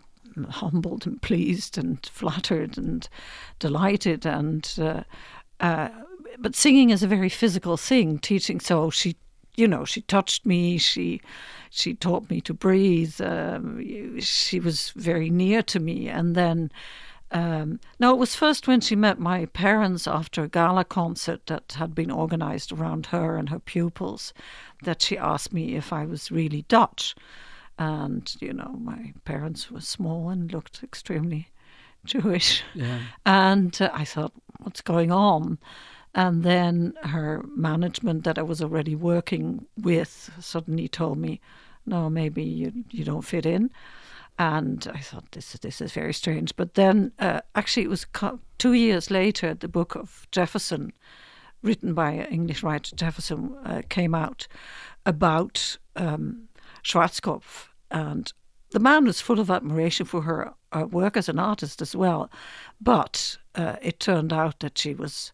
humbled 0.48 1.06
and 1.06 1.20
pleased 1.20 1.76
and 1.76 2.04
flattered 2.06 2.78
and 2.78 3.08
delighted 3.58 4.24
and. 4.24 4.72
Uh, 4.80 5.02
uh, 5.60 5.88
but 6.38 6.56
singing 6.56 6.90
is 6.90 7.02
a 7.02 7.08
very 7.08 7.28
physical 7.28 7.76
thing. 7.76 8.18
Teaching, 8.18 8.60
so 8.60 8.90
she, 8.90 9.16
you 9.56 9.68
know, 9.68 9.84
she 9.84 10.02
touched 10.02 10.46
me. 10.46 10.78
She, 10.78 11.20
she 11.70 11.94
taught 11.94 12.30
me 12.30 12.40
to 12.42 12.54
breathe. 12.54 13.20
Um, 13.20 14.18
she 14.20 14.60
was 14.60 14.90
very 14.90 15.30
near 15.30 15.62
to 15.62 15.80
me. 15.80 16.08
And 16.08 16.34
then, 16.34 16.70
um, 17.30 17.80
no, 17.98 18.12
it 18.12 18.18
was 18.18 18.34
first 18.34 18.68
when 18.68 18.80
she 18.80 18.96
met 18.96 19.18
my 19.18 19.46
parents 19.46 20.06
after 20.06 20.42
a 20.42 20.48
gala 20.48 20.84
concert 20.84 21.46
that 21.46 21.72
had 21.78 21.94
been 21.94 22.10
organised 22.10 22.72
around 22.72 23.06
her 23.06 23.36
and 23.36 23.48
her 23.48 23.58
pupils, 23.58 24.32
that 24.82 25.02
she 25.02 25.18
asked 25.18 25.52
me 25.52 25.74
if 25.74 25.92
I 25.92 26.04
was 26.04 26.30
really 26.30 26.62
Dutch. 26.68 27.14
And 27.78 28.32
you 28.40 28.52
know, 28.52 28.78
my 28.80 29.12
parents 29.24 29.70
were 29.70 29.80
small 29.80 30.28
and 30.28 30.52
looked 30.52 30.82
extremely 30.84 31.48
Jewish. 32.04 32.62
Yeah. 32.74 33.00
And 33.26 33.76
uh, 33.80 33.90
I 33.92 34.04
thought, 34.04 34.32
what's 34.60 34.80
going 34.80 35.10
on? 35.10 35.58
And 36.14 36.44
then 36.44 36.94
her 37.02 37.44
management 37.56 38.24
that 38.24 38.38
I 38.38 38.42
was 38.42 38.62
already 38.62 38.94
working 38.94 39.66
with 39.76 40.30
suddenly 40.38 40.86
told 40.88 41.18
me, 41.18 41.40
no, 41.86 42.08
maybe 42.08 42.42
you, 42.42 42.72
you 42.90 43.04
don't 43.04 43.22
fit 43.22 43.44
in. 43.44 43.70
And 44.38 44.88
I 44.92 45.00
thought, 45.00 45.30
this, 45.32 45.52
this 45.54 45.80
is 45.80 45.92
very 45.92 46.14
strange. 46.14 46.54
But 46.56 46.74
then, 46.74 47.12
uh, 47.18 47.40
actually, 47.54 47.84
it 47.84 47.90
was 47.90 48.06
two 48.58 48.72
years 48.72 49.10
later, 49.10 49.54
the 49.54 49.68
book 49.68 49.94
of 49.96 50.26
Jefferson, 50.30 50.92
written 51.62 51.94
by 51.94 52.26
English 52.30 52.62
writer 52.62 52.94
Jefferson, 52.96 53.56
uh, 53.64 53.82
came 53.88 54.14
out 54.14 54.46
about 55.06 55.78
um, 55.96 56.48
Schwarzkopf. 56.84 57.68
And 57.90 58.32
the 58.70 58.80
man 58.80 59.04
was 59.04 59.20
full 59.20 59.40
of 59.40 59.50
admiration 59.50 60.06
for 60.06 60.22
her 60.22 60.52
uh, 60.72 60.86
work 60.86 61.16
as 61.16 61.28
an 61.28 61.38
artist 61.38 61.82
as 61.82 61.94
well. 61.94 62.30
But 62.80 63.36
uh, 63.54 63.76
it 63.82 64.00
turned 64.00 64.32
out 64.32 64.60
that 64.60 64.78
she 64.78 64.94
was 64.94 65.32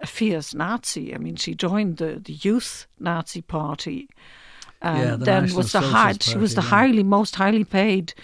a 0.00 0.06
fierce 0.06 0.54
Nazi. 0.54 1.14
I 1.14 1.18
mean, 1.18 1.36
she 1.36 1.54
joined 1.54 1.96
the, 1.98 2.20
the 2.24 2.32
youth 2.32 2.86
Nazi 2.98 3.42
party. 3.42 4.08
And 4.82 4.98
Yeah, 4.98 5.16
the 5.16 5.24
then 5.24 5.42
National 5.42 5.58
was 5.58 5.72
the 5.72 5.80
high, 5.80 6.14
she 6.20 6.38
was 6.38 6.54
the 6.54 6.62
yeah. 6.62 6.68
highly 6.68 7.02
most 7.02 7.36
highly 7.36 7.64
paid 7.64 8.14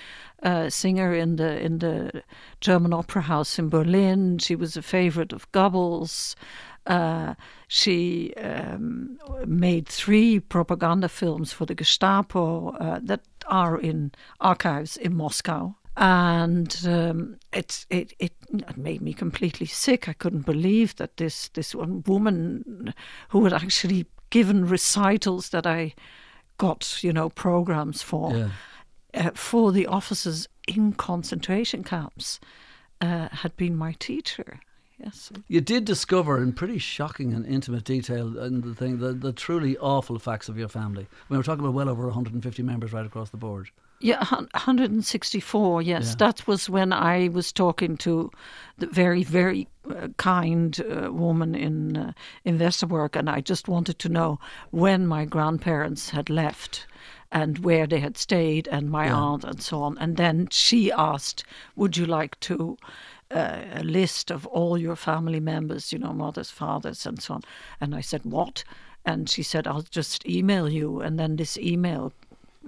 uh, 0.43 0.71
singer 0.71 1.15
in 1.15 1.37
the 1.37 1.59
in 1.65 1.79
the 1.79 2.23
German 2.61 2.93
opera 2.93 3.23
house 3.23 3.59
in 3.59 3.69
Berlin. 3.69 4.39
She 4.39 4.57
was 4.57 4.77
a 4.77 4.83
favorite 4.83 5.33
of 5.33 5.51
Goebbels, 5.53 6.35
Uh, 6.87 7.35
she 7.69 8.33
um, 8.37 9.19
made 9.47 9.89
three 9.89 10.41
propaganda 10.41 11.09
films 11.09 11.53
for 11.53 11.67
the 11.67 11.75
Gestapo 11.75 12.71
uh, 12.79 13.01
that 13.03 13.21
are 13.47 13.77
in 13.81 14.13
archives 14.39 14.97
in 14.97 15.17
Moscow. 15.17 15.75
And 15.97 16.77
um, 16.87 17.37
it, 17.53 17.87
it 17.89 18.13
it 18.19 18.33
made 18.77 19.01
me 19.01 19.15
completely 19.15 19.67
sick. 19.67 20.09
I 20.09 20.13
couldn't 20.13 20.45
believe 20.45 20.97
that 20.97 21.17
this 21.17 21.49
this 21.51 21.75
one 21.75 22.03
woman 22.07 22.93
who 23.31 23.45
had 23.45 23.53
actually 23.55 24.07
given 24.31 24.67
recitals 24.69 25.49
that 25.51 25.67
I 25.67 25.95
got, 26.59 27.03
you 27.03 27.13
know, 27.13 27.31
programs 27.31 28.03
for 28.03 28.35
Yeah. 28.37 28.49
uh, 29.15 29.31
for 29.35 29.73
the 29.73 29.87
officers 29.87 30.49
in 30.69 30.93
concentration 30.93 31.83
camps 31.83 32.41
uh, 33.01 33.29
had 33.31 33.57
been 33.57 33.75
my 33.77 33.93
teacher. 33.99 34.61
Yes. 34.99 35.31
You 35.49 35.61
did 35.61 35.85
discover 35.85 36.43
in 36.43 36.53
pretty 36.55 36.79
shocking 36.79 37.35
and 37.35 37.45
intimate 37.47 37.85
detail 37.85 38.39
and 38.39 38.63
the 38.65 38.75
thing 38.75 38.99
the, 38.99 39.13
the 39.13 39.33
truly 39.33 39.77
awful 39.79 40.19
facts 40.19 40.49
of 40.49 40.59
your 40.59 40.69
family. 40.69 41.03
I 41.05 41.07
mean, 41.07 41.27
We 41.31 41.37
were 41.39 41.43
talking 41.43 41.61
about 41.65 41.75
well 41.75 41.89
over 41.89 42.05
150 42.07 42.63
members 42.63 42.93
right 42.93 43.05
across 43.07 43.31
the 43.31 43.37
board. 43.39 43.71
Yeah, 44.01 44.23
164. 44.25 45.83
Yes, 45.83 46.09
Yeah. 46.09 46.15
that 46.27 46.47
was 46.47 46.69
when 46.69 46.93
I 46.93 47.29
was 47.29 47.53
talking 47.53 47.97
to 47.99 48.31
the 48.79 48.87
very, 48.87 49.23
very 49.25 49.69
uh, 49.91 50.09
kind 50.19 50.79
uh, 50.81 51.11
woman 51.13 51.55
in 51.55 51.97
uh, 51.97 52.13
in 52.45 52.59
Westerbork, 52.59 53.17
and 53.17 53.31
I 53.31 53.41
just 53.41 53.69
wanted 53.69 53.99
to 54.01 54.09
know 54.09 54.39
when 54.71 55.07
my 55.07 55.25
grandparents 55.25 56.11
had 56.11 56.29
left 56.29 56.87
and 57.33 57.59
where 57.61 57.87
they 57.87 58.01
had 58.01 58.17
stayed, 58.19 58.69
and 58.69 58.91
my 58.91 59.07
Yeah. 59.07 59.17
aunt, 59.17 59.45
and 59.45 59.63
so 59.63 59.83
on. 59.83 59.97
And 59.99 60.17
then 60.17 60.49
she 60.51 60.93
asked, 60.93 61.45
"Would 61.77 61.97
you 61.97 62.07
like 62.07 62.39
to?" 62.41 62.77
Uh, 63.35 63.63
a 63.75 63.83
list 63.83 64.31
of 64.31 64.47
all 64.47 64.79
your 64.79 64.95
family 64.97 65.41
members, 65.41 65.93
you 65.93 65.99
know, 65.99 66.13
mothers, 66.13 66.49
fathers, 66.51 67.07
and 67.07 67.21
so 67.21 67.35
on. 67.35 67.43
And 67.81 67.93
I 67.93 68.01
said, 68.01 68.21
What? 68.25 68.63
And 69.05 69.29
she 69.29 69.43
said, 69.43 69.67
I'll 69.67 69.83
just 69.91 70.25
email 70.29 70.69
you. 70.69 71.01
And 71.01 71.19
then 71.19 71.35
this 71.37 71.59
email 71.59 72.13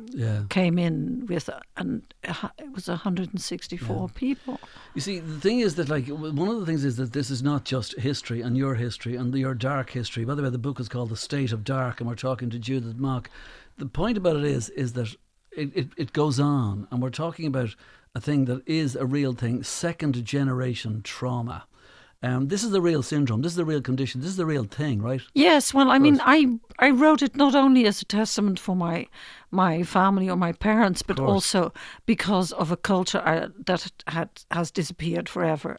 Yeah. 0.07 0.43
came 0.49 0.78
in 0.78 1.26
with, 1.26 1.50
and 1.76 2.02
it 2.23 2.73
was 2.73 2.88
164 2.88 4.09
people. 4.11 4.61
You 4.95 5.00
see, 5.00 5.19
the 5.19 5.40
thing 5.40 5.61
is 5.61 5.75
that, 5.76 5.88
like, 5.88 6.09
one 6.09 6.49
of 6.49 6.61
the 6.61 6.67
things 6.67 6.85
is 6.85 6.97
that 6.97 7.12
this 7.12 7.31
is 7.31 7.43
not 7.43 7.64
just 7.64 7.99
history 7.99 8.40
and 8.40 8.57
your 8.57 8.75
history 8.75 9.17
and 9.17 9.35
your 9.35 9.55
dark 9.55 9.90
history. 9.90 10.25
By 10.25 10.35
the 10.35 10.43
way, 10.43 10.50
the 10.50 10.59
book 10.59 10.81
is 10.81 10.88
called 10.88 11.11
The 11.11 11.17
State 11.17 11.52
of 11.52 11.64
Dark, 11.64 12.00
and 12.00 12.09
we're 12.09 12.17
talking 12.17 12.50
to 12.50 12.59
Judith 12.59 12.97
Mok. 12.97 13.31
The 13.76 13.87
point 13.87 14.17
about 14.17 14.37
it 14.37 14.45
is, 14.45 14.71
is 14.71 14.95
that 14.95 15.14
it, 15.52 15.76
it, 15.76 15.88
it 15.97 16.12
goes 16.12 16.38
on, 16.40 16.87
and 16.90 17.02
we're 17.02 17.11
talking 17.11 17.47
about 17.47 17.75
a 18.14 18.21
thing 18.21 18.47
that 18.47 18.67
is 18.67 18.97
a 18.97 19.07
real 19.07 19.33
thing 19.33 19.62
second 19.62 20.25
generation 20.25 21.02
trauma. 21.02 21.67
Um, 22.21 22.49
this 22.49 22.64
is 22.64 22.71
the 22.71 22.81
real 22.81 23.02
syndrome. 23.02 23.43
This 23.43 23.52
is 23.52 23.57
the 23.57 23.64
real 23.64 23.81
condition. 23.81 24.21
This 24.21 24.31
is 24.31 24.37
the 24.37 24.47
real 24.47 24.64
thing, 24.64 25.00
right? 25.00 25.21
Yes, 25.35 25.73
well, 25.73 25.88
I 25.88 26.00
mean, 26.00 26.21
I 26.25 26.59
I 26.81 26.90
wrote 26.90 27.23
it 27.23 27.37
not 27.37 27.55
only 27.55 27.87
as 27.87 28.02
a 28.02 28.05
testament 28.05 28.59
for 28.59 28.75
my 28.75 29.07
my 29.50 29.83
family 29.83 30.28
or 30.28 30.37
my 30.37 30.52
parents, 30.52 31.00
but 31.02 31.19
also 31.19 31.73
because 32.05 32.52
of 32.52 32.71
a 32.71 32.76
culture 32.76 33.23
uh, 33.25 33.49
that 33.64 33.90
had 34.07 34.28
has 34.50 34.71
disappeared 34.71 35.28
forever, 35.28 35.78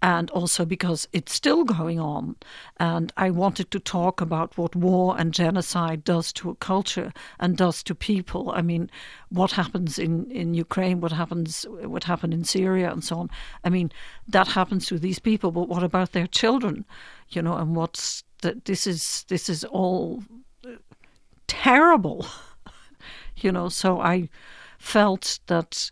and 0.00 0.30
also 0.30 0.64
because 0.64 1.06
it's 1.12 1.34
still 1.34 1.64
going 1.64 2.00
on. 2.00 2.36
And 2.78 3.12
I 3.16 3.30
wanted 3.30 3.70
to 3.72 3.80
talk 3.80 4.20
about 4.20 4.56
what 4.56 4.74
war 4.74 5.16
and 5.18 5.34
genocide 5.34 6.02
does 6.02 6.32
to 6.34 6.50
a 6.50 6.54
culture 6.54 7.12
and 7.38 7.56
does 7.56 7.82
to 7.84 7.94
people. 7.94 8.52
I 8.52 8.62
mean, 8.62 8.90
what 9.28 9.52
happens 9.52 9.98
in 9.98 10.30
in 10.30 10.54
Ukraine, 10.54 11.00
what 11.00 11.12
happens, 11.12 11.66
what 11.68 12.04
happened 12.04 12.32
in 12.32 12.44
Syria, 12.44 12.90
and 12.90 13.04
so 13.04 13.16
on. 13.18 13.30
I 13.64 13.68
mean, 13.68 13.92
that 14.28 14.48
happens 14.48 14.86
to 14.86 14.98
these 14.98 15.18
people, 15.18 15.50
but 15.52 15.68
what 15.68 15.82
about 15.82 16.12
their 16.12 16.26
children? 16.26 16.86
You 17.28 17.42
know, 17.42 17.56
and 17.56 17.76
what's 17.76 18.24
that? 18.40 18.64
This 18.64 18.86
is 18.86 19.24
this 19.28 19.50
is 19.50 19.64
all 19.64 20.22
terrible. 21.46 22.26
you 23.44 23.52
know, 23.52 23.68
so 23.68 24.00
I 24.00 24.28
felt 24.78 25.40
that 25.46 25.90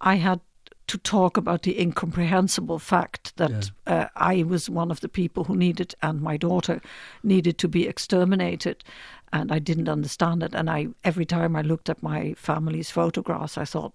I 0.00 0.16
had 0.16 0.40
to 0.86 0.98
talk 0.98 1.36
about 1.36 1.62
the 1.62 1.80
incomprehensible 1.80 2.78
fact 2.78 3.36
that 3.36 3.70
uh, 3.86 4.06
I 4.16 4.42
was 4.42 4.68
one 4.68 4.90
of 4.90 5.00
the 5.00 5.08
people 5.08 5.44
who 5.44 5.56
needed, 5.56 5.94
and 6.02 6.20
my 6.20 6.36
daughter 6.36 6.80
needed 7.22 7.58
to 7.58 7.68
be 7.68 7.88
exterminated, 7.88 8.84
and 9.32 9.50
I 9.50 9.58
didn't 9.58 9.88
understand 9.88 10.42
it. 10.42 10.54
And 10.54 10.68
I, 10.68 10.88
every 11.02 11.24
time 11.24 11.56
I 11.56 11.62
looked 11.62 11.88
at 11.88 12.02
my 12.02 12.34
family's 12.34 12.90
photographs, 12.90 13.56
I 13.56 13.64
thought, 13.64 13.94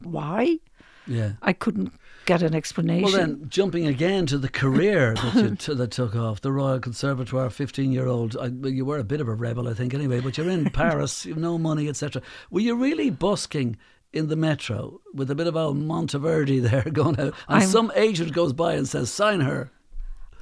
why? 0.00 0.58
Yeah. 1.06 1.32
I 1.42 1.52
couldn't 1.52 1.92
get 2.24 2.42
an 2.42 2.54
explanation. 2.54 3.02
Well, 3.04 3.12
then, 3.12 3.46
jumping 3.48 3.86
again 3.86 4.26
to 4.26 4.38
the 4.38 4.48
career 4.48 5.14
that 5.14 5.34
you 5.36 5.54
t- 5.54 5.74
that 5.74 5.90
took 5.92 6.16
off, 6.16 6.40
the 6.40 6.50
Royal 6.52 6.80
Conservatoire, 6.80 7.50
15 7.50 7.92
year 7.92 8.06
old. 8.08 8.34
Well, 8.34 8.72
you 8.72 8.84
were 8.84 8.98
a 8.98 9.04
bit 9.04 9.20
of 9.20 9.28
a 9.28 9.34
rebel, 9.34 9.68
I 9.68 9.74
think, 9.74 9.94
anyway. 9.94 10.20
But 10.20 10.36
you're 10.36 10.50
in 10.50 10.70
Paris, 10.70 11.24
you've 11.24 11.38
no 11.38 11.58
money, 11.58 11.88
etc. 11.88 12.22
Were 12.50 12.60
you 12.60 12.74
really 12.74 13.10
busking 13.10 13.76
in 14.12 14.28
the 14.28 14.36
metro 14.36 15.00
with 15.14 15.30
a 15.30 15.34
bit 15.34 15.46
of 15.46 15.56
old 15.56 15.76
Monteverdi 15.78 16.60
there 16.62 16.82
going 16.92 17.18
out, 17.20 17.34
and 17.48 17.60
I'm- 17.60 17.68
some 17.68 17.92
agent 17.94 18.32
goes 18.32 18.52
by 18.52 18.74
and 18.74 18.88
says, 18.88 19.10
"Sign 19.10 19.40
her." 19.40 19.70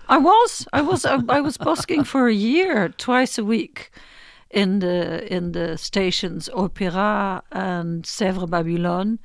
I 0.09 0.19
was, 0.19 0.67
I 0.73 0.83
was, 0.83 1.05
I, 1.07 1.19
I 1.31 1.41
was 1.41 1.57
busking 1.57 2.05
for 2.05 2.29
a 2.29 2.35
year, 2.35 2.91
twice 2.91 3.39
a 3.39 3.45
week, 3.45 3.91
in 4.51 4.79
the 4.81 5.27
in 5.35 5.53
the 5.53 5.77
stations 5.79 6.49
Opéra 6.55 7.41
and 7.51 8.05
Sèvres 8.05 8.49
Babylone. 8.51 9.19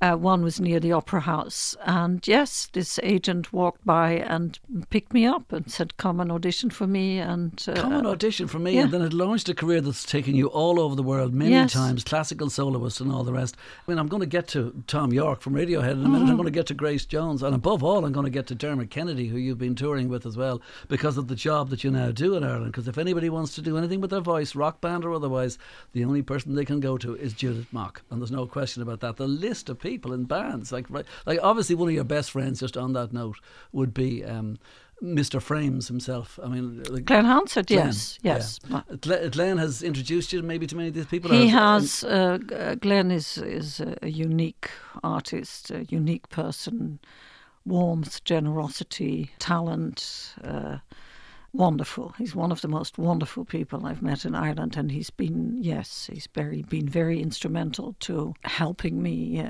Uh, 0.00 0.16
one 0.16 0.42
was 0.42 0.60
near 0.60 0.80
the 0.80 0.92
Opera 0.92 1.20
House, 1.20 1.74
and 1.86 2.26
yes, 2.28 2.68
this 2.74 2.98
agent 3.02 3.54
walked 3.54 3.86
by 3.86 4.10
and 4.12 4.58
picked 4.90 5.14
me 5.14 5.24
up 5.24 5.50
and 5.50 5.70
said, 5.70 5.96
"Come 5.96 6.20
and 6.20 6.30
audition 6.30 6.68
for 6.68 6.86
me." 6.86 7.18
And 7.20 7.64
uh, 7.68 7.74
Come 7.74 7.92
and 7.94 8.06
audition 8.06 8.46
for 8.46 8.58
me, 8.58 8.74
yeah. 8.74 8.82
and 8.82 8.92
then 8.92 9.00
it 9.00 9.14
launched 9.14 9.48
a 9.48 9.54
career 9.54 9.80
that's 9.80 10.04
taken 10.04 10.34
you 10.34 10.48
all 10.48 10.78
over 10.78 10.94
the 10.94 11.02
world 11.02 11.32
many 11.32 11.52
Yes. 11.52 11.72
times, 11.72 12.04
classical 12.04 12.50
soloist 12.50 13.00
and 13.00 13.10
all 13.10 13.24
the 13.24 13.32
rest. 13.32 13.56
I 13.86 13.90
mean, 13.90 13.98
I'm 13.98 14.08
going 14.08 14.20
to 14.20 14.26
get 14.26 14.46
to 14.48 14.82
Thom 14.88 15.10
Yorke 15.12 15.40
from 15.40 15.54
Radiohead 15.54 15.92
in 15.92 16.04
a 16.04 16.08
minute. 16.08 16.22
Mm-hmm. 16.22 16.30
I'm 16.30 16.36
going 16.36 16.44
to 16.46 16.50
get 16.50 16.66
to 16.66 16.74
Grace 16.74 17.06
Jones, 17.06 17.42
and 17.42 17.54
above 17.54 17.82
all, 17.82 18.04
I'm 18.04 18.12
going 18.12 18.24
to 18.24 18.30
get 18.30 18.46
to 18.48 18.54
Dermot 18.54 18.90
Kennedy, 18.90 19.28
who 19.28 19.38
you've 19.38 19.58
been 19.58 19.76
touring 19.76 20.08
with 20.10 20.26
as 20.26 20.36
well, 20.36 20.60
because 20.88 21.16
of 21.16 21.28
the 21.28 21.36
job 21.36 21.70
that 21.70 21.82
you 21.82 21.90
now 21.90 22.10
do 22.10 22.34
in 22.36 22.44
Ireland. 22.44 22.72
Because 22.72 22.88
if 22.88 22.98
anybody 22.98 23.30
wants 23.30 23.54
to 23.54 23.62
do 23.62 23.78
anything 23.78 24.02
with 24.02 24.10
their 24.10 24.20
voice, 24.20 24.54
rock 24.54 24.82
band 24.82 25.04
or 25.06 25.14
otherwise, 25.14 25.56
the 25.92 26.04
only 26.04 26.20
person 26.20 26.56
they 26.56 26.64
can 26.66 26.80
go 26.80 26.98
to 26.98 27.14
is 27.14 27.32
Judith 27.32 27.68
Mok, 27.72 28.02
and 28.10 28.20
there's 28.20 28.30
no 28.30 28.46
question 28.46 28.82
about 28.82 29.00
that. 29.00 29.16
The 29.16 29.26
list 29.28 29.70
of 29.70 29.78
people 29.84 30.12
in 30.12 30.24
bands, 30.24 30.72
like 30.72 30.90
right, 30.90 31.06
like 31.26 31.38
obviously 31.42 31.76
one 31.76 31.88
of 31.88 31.94
your 31.94 32.04
best 32.04 32.32
friends, 32.32 32.58
just 32.58 32.76
on 32.76 32.94
that 32.94 33.12
note, 33.12 33.36
would 33.72 33.94
be. 33.94 34.24
Um, 34.24 34.58
Mr. 35.02 35.42
Frames 35.42 35.88
himself. 35.88 36.38
I 36.42 36.48
mean, 36.48 36.82
like 36.84 37.04
Glen 37.04 37.24
Hansard, 37.24 37.66
Glen, 37.66 37.86
yes, 37.86 38.18
yes. 38.22 38.60
yeah. 38.70 39.26
Glen 39.28 39.58
has 39.58 39.82
introduced 39.82 40.32
you 40.32 40.40
maybe 40.40 40.66
to 40.68 40.76
many 40.76 40.88
of 40.88 40.94
these 40.94 41.06
people. 41.06 41.32
He 41.32 41.48
has. 41.48 42.04
Uh, 42.04 42.38
uh, 42.54 42.76
Glen 42.76 43.10
is 43.10 43.36
is 43.36 43.80
a 43.80 43.98
a 44.02 44.08
unique 44.08 44.70
artist, 45.02 45.70
a 45.70 45.84
unique 45.86 46.28
person, 46.28 47.00
warmth, 47.66 48.22
generosity, 48.24 49.32
talent. 49.38 50.34
Uh, 50.42 50.78
wonderful. 51.54 52.14
He's 52.18 52.34
one 52.34 52.52
of 52.52 52.60
the 52.60 52.68
most 52.68 52.98
wonderful 52.98 53.44
people 53.44 53.86
I've 53.86 54.02
met 54.02 54.24
in 54.24 54.34
Ireland, 54.34 54.76
and 54.76 54.90
he's 54.90 55.10
been 55.10 55.56
yes, 55.62 56.10
he's 56.12 56.28
very 56.34 56.62
been 56.62 56.88
very 56.88 57.22
instrumental 57.22 57.94
to 58.00 58.34
helping 58.42 59.02
me 59.02 59.42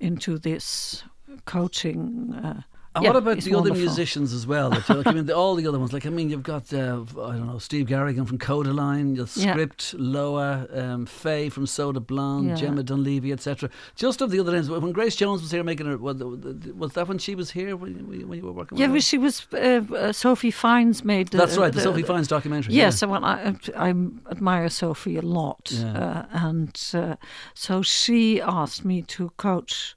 into 0.00 0.38
this 0.38 1.04
coaching. 1.44 2.34
Uh, 2.34 2.62
And 2.92 3.04
yeah, 3.04 3.10
what 3.10 3.16
about 3.18 3.38
the 3.38 3.54
other 3.54 3.72
musicians 3.72 4.32
as 4.32 4.48
well? 4.48 4.70
That 4.70 4.88
like, 4.88 5.06
I 5.06 5.12
mean, 5.12 5.26
the, 5.26 5.36
all 5.36 5.54
the 5.54 5.64
other 5.68 5.78
ones. 5.78 5.92
Like, 5.92 6.06
I 6.06 6.10
mean, 6.10 6.28
you've 6.28 6.42
got 6.42 6.72
uh, 6.72 7.04
I 7.22 7.36
don't 7.36 7.46
know 7.46 7.58
Steve 7.58 7.86
Garrigan 7.86 8.24
from 8.26 8.36
Kodaline, 8.38 9.14
the 9.14 9.40
Yeah. 9.40 9.52
Script, 9.52 9.94
Loa, 9.94 10.66
um, 10.74 11.06
Faye 11.06 11.50
from 11.50 11.66
Soda 11.66 12.00
Blonde, 12.00 12.48
Yeah. 12.48 12.54
Gemma 12.56 12.82
Dunleavy, 12.82 13.30
etc. 13.30 13.70
Just 13.94 14.20
of 14.20 14.32
the 14.32 14.40
other 14.40 14.50
names. 14.50 14.68
When 14.68 14.90
Grace 14.90 15.14
Jones 15.14 15.40
was 15.40 15.52
here 15.52 15.62
making 15.62 15.86
her, 15.86 15.96
was, 15.98 16.16
that 16.18 17.04
when 17.06 17.18
she 17.18 17.36
was 17.36 17.52
here 17.52 17.76
when, 17.76 17.96
you- 18.18 18.26
when 18.26 18.38
you 18.40 18.44
were 18.44 18.50
working? 18.52 18.76
Yeah, 18.76 18.86
with 18.88 18.96
her? 18.96 19.00
she 19.02 19.18
was. 19.18 19.46
Uh, 19.52 19.82
uh, 19.94 20.12
Sophie 20.12 20.50
Fiennes 20.50 21.04
made. 21.04 21.28
The, 21.28 21.38
That's 21.38 21.56
right, 21.56 21.70
the, 21.72 21.76
the- 21.78 21.84
Sophie 21.84 22.02
Fiennes 22.02 22.26
documentary. 22.26 22.74
Yes, 22.74 23.02
yeah. 23.02 23.06
I, 23.08 23.10
well, 23.12 23.24
I, 23.24 23.54
I 23.76 23.90
admire 24.32 24.68
Sophie 24.68 25.16
a 25.16 25.22
lot, 25.22 25.70
Yeah. 25.72 25.92
uh, 25.92 26.26
and 26.32 26.76
uh, 26.94 27.14
so 27.54 27.82
she 27.82 28.40
asked 28.40 28.84
me 28.84 29.02
to 29.02 29.30
coach 29.36 29.94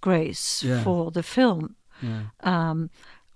Grace 0.00 0.62
Yeah. 0.62 0.82
for 0.82 1.10
the 1.10 1.22
film. 1.22 1.76
Yeah. 2.02 2.22
Um, 2.42 2.90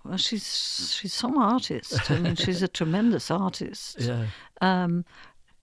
well, 0.04 0.16
she's 0.16 0.92
she's 0.94 1.12
some 1.14 1.36
artist. 1.38 2.10
I 2.10 2.18
mean, 2.18 2.36
she's 2.36 2.62
a 2.62 2.68
tremendous 2.80 3.30
artist. 3.30 4.00
yeah. 4.00 4.26
Um, 4.60 5.04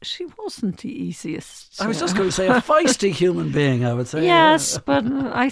she 0.03 0.25
wasn't 0.37 0.77
the 0.79 0.89
easiest. 0.89 1.81
I 1.81 1.87
was 1.87 1.99
just 1.99 2.15
going 2.15 2.29
to 2.29 2.31
say 2.31 2.47
a 2.47 2.61
feisty 2.61 3.11
human 3.11 3.51
being. 3.51 3.85
I 3.85 3.93
would 3.93 4.07
say. 4.07 4.23
yes, 4.23 4.77
but 4.77 5.03
I, 5.05 5.51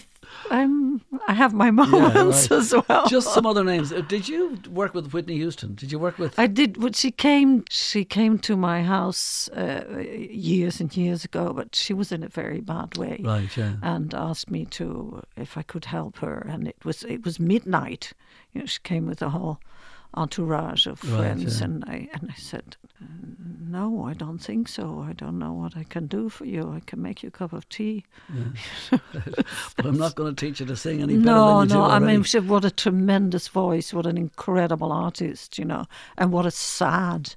I'm 0.50 1.02
I 1.28 1.34
have 1.34 1.54
my 1.54 1.72
moments 1.72 2.50
right. 2.50 2.58
as 2.60 2.74
well. 2.88 3.08
Just 3.08 3.34
some 3.34 3.46
other 3.46 3.64
names. 3.64 3.92
Uh, 3.92 4.02
Did 4.02 4.28
you 4.28 4.58
work 4.70 4.94
with 4.94 5.14
Whitney 5.14 5.36
Houston? 5.38 5.76
Did 5.76 5.92
you 5.92 6.00
work 6.00 6.18
with? 6.18 6.38
I 6.38 6.48
did. 6.48 6.80
But 6.80 6.96
she 6.96 7.12
came. 7.12 7.64
She 7.70 8.06
came 8.06 8.38
to 8.40 8.56
my 8.56 8.84
house 8.84 9.50
uh, 9.50 10.04
years 10.30 10.80
and 10.80 10.96
years 10.96 11.26
ago, 11.26 11.54
but 11.54 11.76
she 11.76 11.94
was 11.94 12.12
in 12.12 12.24
a 12.24 12.30
very 12.30 12.62
bad 12.62 12.98
way, 12.98 13.20
right. 13.24 13.56
Yeah. 13.56 13.74
and 13.82 14.14
asked 14.14 14.50
me 14.50 14.66
to 14.66 15.22
if 15.38 15.58
I 15.58 15.64
could 15.64 15.86
help 15.86 16.18
her. 16.18 16.46
And 16.50 16.68
it 16.68 16.78
was 16.84 17.04
it 17.04 17.24
was 17.24 17.40
midnight. 17.40 18.14
You 18.54 18.62
know, 18.62 18.66
she 18.66 18.80
came 18.84 19.06
with 19.06 19.22
a 19.22 19.30
whole 19.30 19.60
entourage 20.14 20.88
of 20.88 21.04
Right, 21.04 21.20
friends, 21.20 21.60
yeah. 21.60 21.66
and 21.66 21.84
I 21.86 22.10
and 22.14 22.30
I 22.32 22.36
said, 22.36 22.76
uh, 23.02 23.06
"No, 23.60 24.04
I 24.06 24.14
don't 24.14 24.40
think 24.40 24.68
so. 24.68 25.06
I 25.10 25.14
don't 25.14 25.40
know 25.40 25.54
what 25.54 25.78
I 25.78 25.84
can 25.84 26.08
do 26.08 26.30
for 26.30 26.46
you. 26.46 26.72
I 26.76 26.82
can 26.86 27.02
make 27.02 27.24
you 27.24 27.30
a 27.30 27.32
cup 27.32 27.54
of 27.54 27.68
tea." 27.70 28.06
But 28.90 29.00
I'm 29.86 29.98
not 29.98 30.16
going 30.16 30.36
to 30.36 30.46
teach 30.46 30.60
you 30.60 30.66
to 30.66 30.76
sing 30.76 31.02
any 31.02 31.16
better 31.18 31.26
No, 31.26 31.60
than 31.60 31.70
you 31.70 31.76
do 31.76 31.80
no. 31.80 31.84
I 31.86 32.00
mean, 32.00 32.24
what 32.48 32.66
a 32.66 32.72
tremendous 32.72 33.48
voice! 33.48 33.94
What 33.94 34.06
an 34.06 34.18
incredible 34.18 34.92
artist, 34.92 35.58
you 35.58 35.66
know, 35.66 35.86
and 36.18 36.32
what 36.32 36.46
a 36.46 36.52
sad 36.52 37.36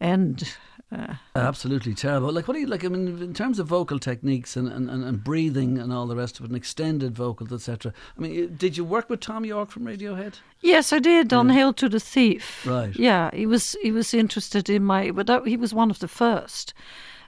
end. 0.00 0.54
Uh, 0.92 1.14
Absolutely 1.34 1.94
terrible. 1.94 2.30
Like, 2.32 2.46
what 2.46 2.54
do 2.54 2.60
you 2.60 2.66
like? 2.66 2.84
I 2.84 2.88
mean, 2.88 3.22
in 3.22 3.32
terms 3.32 3.58
of 3.58 3.66
vocal 3.66 3.98
techniques 3.98 4.56
and, 4.56 4.68
and, 4.68 4.90
and, 4.90 5.24
breathing 5.24 5.78
and 5.78 5.92
all 5.92 6.06
the 6.06 6.16
rest 6.16 6.38
of 6.38 6.44
it, 6.44 6.48
and 6.48 6.56
extended 6.56 7.14
vocals, 7.14 7.52
etc. 7.52 7.94
I 8.18 8.20
mean, 8.20 8.56
did 8.56 8.76
you 8.76 8.84
work 8.84 9.08
with 9.08 9.20
Thom 9.22 9.44
Yorke 9.44 9.70
from 9.70 9.84
Radiohead? 9.86 10.34
yes, 10.60 10.92
I 10.92 10.98
did 10.98 11.32
on 11.32 11.48
Hail 11.48 11.72
to 11.74 11.88
the 11.88 12.00
Thief. 12.00 12.66
Right. 12.66 12.94
Yeah, 12.94 13.30
he 13.32 13.46
was 13.46 13.76
he 13.82 13.90
was 13.90 14.12
interested 14.12 14.68
in 14.68 14.84
my, 14.84 15.10
but 15.10 15.26
that, 15.26 15.46
he 15.46 15.56
was 15.56 15.72
one 15.72 15.90
of 15.90 15.98
the 15.98 16.08
first. 16.08 16.74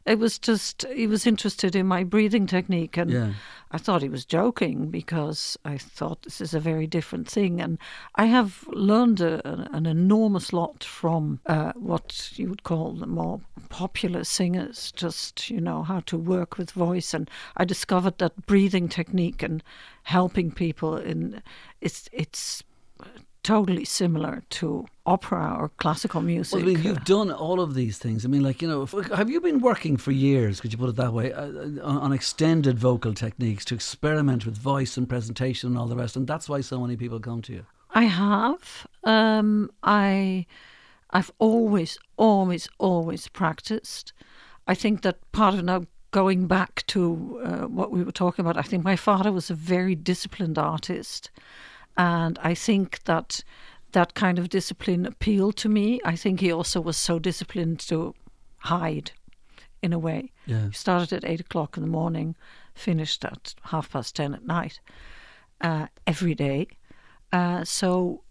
It 0.07 0.19
was 0.19 0.39
just 0.39 0.85
he 0.95 1.07
was 1.07 1.27
interested 1.27 1.75
in 1.75 1.87
my 1.87 2.05
breathing 2.05 2.47
technique, 2.47 2.97
and 2.99 3.11
Yeah. 3.11 3.33
I 3.71 3.79
thought 3.79 4.03
he 4.03 4.09
was 4.09 4.25
joking 4.25 4.91
because 4.91 5.57
I 5.65 5.79
thought 5.79 6.23
this 6.23 6.41
is 6.41 6.53
a 6.53 6.61
very 6.61 6.87
different 6.87 7.29
thing, 7.29 7.61
and 7.61 7.79
I 8.15 8.27
have 8.27 8.67
learned 8.69 9.21
a, 9.21 9.67
an, 9.75 9.87
enormous 9.87 10.53
lot 10.53 10.85
from 10.85 11.41
uh, 11.47 11.73
what 11.75 12.39
you 12.39 12.51
would 12.51 12.63
call 12.63 12.93
the 12.93 13.07
more 13.07 13.41
popular 13.71 14.25
singers. 14.25 14.93
Just 14.93 15.51
you 15.51 15.61
know 15.61 15.83
how 15.83 16.01
to 16.01 16.19
work 16.19 16.59
with 16.59 16.71
voice, 16.73 17.15
and 17.15 17.31
I 17.57 17.65
discovered 17.65 18.19
that 18.19 18.47
breathing 18.47 18.89
technique 18.89 19.43
and 19.43 19.63
helping 20.03 20.53
people 20.53 20.97
in 20.99 21.43
it's 21.81 22.11
it's 22.13 22.63
totally 23.45 23.85
similar 23.85 24.43
to 24.51 24.87
opera 25.07 25.57
or 25.61 25.69
classical 25.77 26.21
music. 26.21 26.55
Well, 26.55 26.63
I 26.63 26.75
mean, 26.75 26.83
you've 26.83 27.05
done 27.05 27.31
all 27.31 27.61
of 27.61 27.75
these 27.75 27.99
things. 27.99 28.25
I 28.25 28.29
mean, 28.29 28.43
like 28.43 28.61
you 28.61 28.67
know, 28.67 28.87
have 29.15 29.31
you 29.31 29.41
been 29.41 29.61
working 29.61 29.97
for 29.97 30.11
years? 30.11 30.61
Could 30.61 30.73
you 30.73 30.79
put 30.79 30.89
it 30.89 30.97
that 30.97 31.13
way, 31.13 31.33
uh, 31.33 31.47
on, 31.47 31.99
on 31.99 32.13
extended 32.13 32.79
vocal 32.79 33.15
techniques 33.15 33.65
to 33.67 33.75
experiment 33.75 34.45
with 34.45 34.57
voice 34.57 34.97
and 34.97 35.09
presentation 35.09 35.69
and 35.71 35.79
all 35.79 35.87
the 35.87 35.97
rest, 35.97 36.17
and 36.17 36.27
that's 36.27 36.49
why 36.49 36.61
so 36.61 36.81
many 36.81 36.97
people 36.97 37.21
come 37.21 37.43
to 37.43 37.53
you. 37.53 37.67
I 37.95 38.05
have. 38.05 38.87
Um, 39.05 39.71
I, 39.85 40.47
I've 41.11 41.31
always, 41.39 41.97
always, 42.17 42.69
always 42.79 43.29
practiced. 43.29 44.13
I 44.67 44.75
think 44.75 45.03
that 45.03 45.17
part 45.31 45.55
of 45.55 45.65
now 45.65 45.85
going 46.11 46.47
back 46.47 46.85
to 46.87 47.41
uh, 47.45 47.67
what 47.67 47.91
we 47.91 48.03
were 48.03 48.13
talking 48.13 48.45
about, 48.45 48.57
I 48.57 48.63
think 48.63 48.85
my 48.85 48.97
father 48.97 49.31
was 49.33 49.51
a 49.51 49.55
very 49.55 49.95
disciplined 49.95 50.59
artist, 50.59 51.31
and 51.97 52.39
I 52.43 52.55
think 52.55 53.03
that 53.05 53.45
that 53.93 54.15
kind 54.15 54.39
of 54.39 54.49
discipline 54.49 55.07
appealed 55.07 55.57
to 55.57 55.69
me. 55.69 56.01
I 56.05 56.17
think 56.17 56.41
he 56.41 56.53
also 56.53 56.81
was 56.81 56.97
so 56.97 57.19
disciplined 57.19 57.81
to 57.89 58.15
hide, 58.59 59.13
in 59.83 59.93
a 59.93 59.99
way. 59.99 60.33
Yeah. 60.47 60.67
He 60.67 60.73
started 60.73 61.13
at 61.13 61.31
eight 61.31 61.41
o'clock 61.41 61.77
in 61.77 61.83
the 61.83 61.91
morning, 61.91 62.37
finished 62.75 63.25
at 63.25 63.55
half 63.63 63.91
past 63.91 64.17
ten 64.17 64.35
at 64.35 64.47
night, 64.47 64.81
uh, 65.61 65.87
every 66.07 66.35
day. 66.35 66.67
Uh, 67.33 67.65
so 67.65 68.23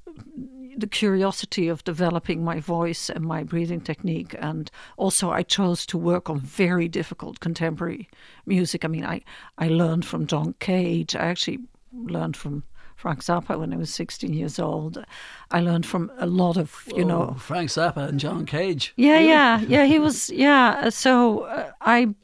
the 0.77 0.87
curiosity 0.87 1.67
of 1.67 1.83
developing 1.83 2.43
my 2.43 2.59
voice 2.59 3.09
and 3.09 3.23
my 3.23 3.43
breathing 3.43 3.81
technique, 3.81 4.35
and 4.39 4.71
also 4.97 5.29
I 5.29 5.43
chose 5.43 5.85
to 5.87 5.97
work 5.97 6.29
on 6.29 6.39
very 6.39 6.87
difficult 6.87 7.39
contemporary 7.39 8.09
music. 8.45 8.83
I 8.83 8.87
mean, 8.87 9.05
I 9.05 9.21
I 9.57 9.67
learned 9.67 10.05
from 10.05 10.27
John 10.27 10.55
Cage. 10.59 11.15
I 11.15 11.25
actually 11.25 11.59
learned 11.93 12.35
from 12.35 12.63
Frank 13.03 13.19
Zappa 13.19 13.59
when 13.59 13.73
I 13.73 13.75
was 13.75 13.93
16 13.93 14.33
years 14.33 14.57
old. 14.59 15.03
I 15.51 15.59
learned 15.59 15.85
from 15.85 16.09
a 16.19 16.25
lot 16.25 16.55
of 16.55 16.87
you 16.95 17.03
know 17.03 17.35
Frank 17.37 17.69
Zappa 17.69 18.07
and 18.07 18.17
John 18.17 18.45
Cage. 18.45 18.93
yeah, 18.95 19.19
yeah, 19.19 19.59
yeah. 19.67 19.85
He 19.85 19.99
was, 19.99 20.29
yeah. 20.29 20.79
uh, 20.85 20.89
So 20.89 21.41
uh, 21.41 21.71
I, 21.81 22.15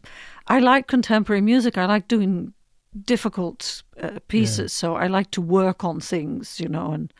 I 0.48 0.60
like 0.60 0.88
contemporary 0.88 1.42
music. 1.42 1.78
I 1.78 1.86
like 1.86 2.08
doing 2.08 2.54
difficult 3.06 3.84
uh, 4.02 4.20
pieces. 4.30 4.72
So 4.72 4.96
I 4.96 5.08
like 5.08 5.32
to 5.32 5.42
work 5.42 5.84
on 5.84 6.00
things, 6.00 6.62
you 6.62 6.70
know, 6.70 6.94
and 6.94 7.14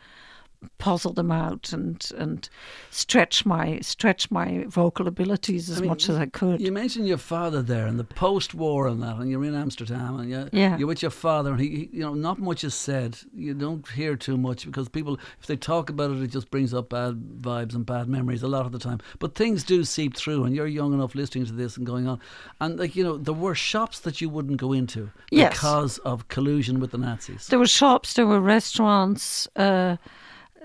puzzle 0.78 1.12
them 1.12 1.30
out 1.32 1.72
and 1.72 2.10
and 2.18 2.48
stretch 2.90 3.46
my 3.46 3.78
stretch 3.80 4.30
my 4.30 4.64
vocal 4.68 5.08
abilities 5.08 5.70
as 5.70 5.80
mean, 5.80 5.88
much 5.88 6.08
as 6.08 6.16
I 6.16 6.26
could. 6.26 6.60
You 6.60 6.72
mentioned 6.72 7.06
your 7.08 7.16
father 7.18 7.62
there 7.62 7.86
and 7.86 7.98
the 7.98 8.04
post-war 8.04 8.86
and 8.86 9.02
that, 9.02 9.16
and 9.16 9.30
you're 9.30 9.44
in 9.44 9.54
Amsterdam 9.54 10.20
and 10.20 10.28
you're, 10.30 10.48
Yeah. 10.52 10.76
you're 10.76 10.86
with 10.88 11.02
your 11.02 11.10
father, 11.10 11.52
and 11.52 11.60
he, 11.60 11.68
he, 11.68 11.88
you 11.92 12.00
know, 12.00 12.14
not 12.14 12.38
much 12.38 12.64
is 12.64 12.74
said. 12.74 13.18
You 13.34 13.54
don't 13.54 13.86
hear 13.88 14.16
too 14.16 14.36
much 14.36 14.66
because 14.66 14.88
people, 14.88 15.18
if 15.40 15.46
they 15.46 15.56
talk 15.56 15.88
about 15.90 16.10
it, 16.10 16.22
it 16.22 16.28
just 16.28 16.50
brings 16.50 16.74
up 16.74 16.90
bad 16.90 17.14
vibes 17.40 17.74
and 17.74 17.86
bad 17.86 18.08
memories 18.08 18.42
a 18.42 18.48
lot 18.48 18.66
of 18.66 18.72
the 18.72 18.78
time. 18.78 19.00
But 19.18 19.34
things 19.34 19.64
do 19.64 19.84
seep 19.84 20.16
through, 20.16 20.44
and 20.44 20.54
you're 20.54 20.66
young 20.66 20.92
enough 20.92 21.14
listening 21.14 21.46
to 21.46 21.52
this 21.52 21.76
and 21.76 21.86
going 21.86 22.06
on, 22.06 22.20
and 22.60 22.78
like 22.78 22.96
you 22.96 23.04
know, 23.04 23.16
there 23.16 23.34
were 23.34 23.54
shops 23.54 24.00
that 24.00 24.20
you 24.20 24.28
wouldn't 24.28 24.58
go 24.58 24.72
into 24.72 25.10
Yes. 25.30 25.54
because 25.54 25.98
of 25.98 26.28
collusion 26.28 26.80
with 26.80 26.90
the 26.90 26.98
Nazis. 26.98 27.46
There 27.46 27.58
were 27.58 27.66
shops, 27.66 28.14
there 28.14 28.26
were 28.26 28.40
restaurants. 28.40 29.48
Uh, 29.56 29.96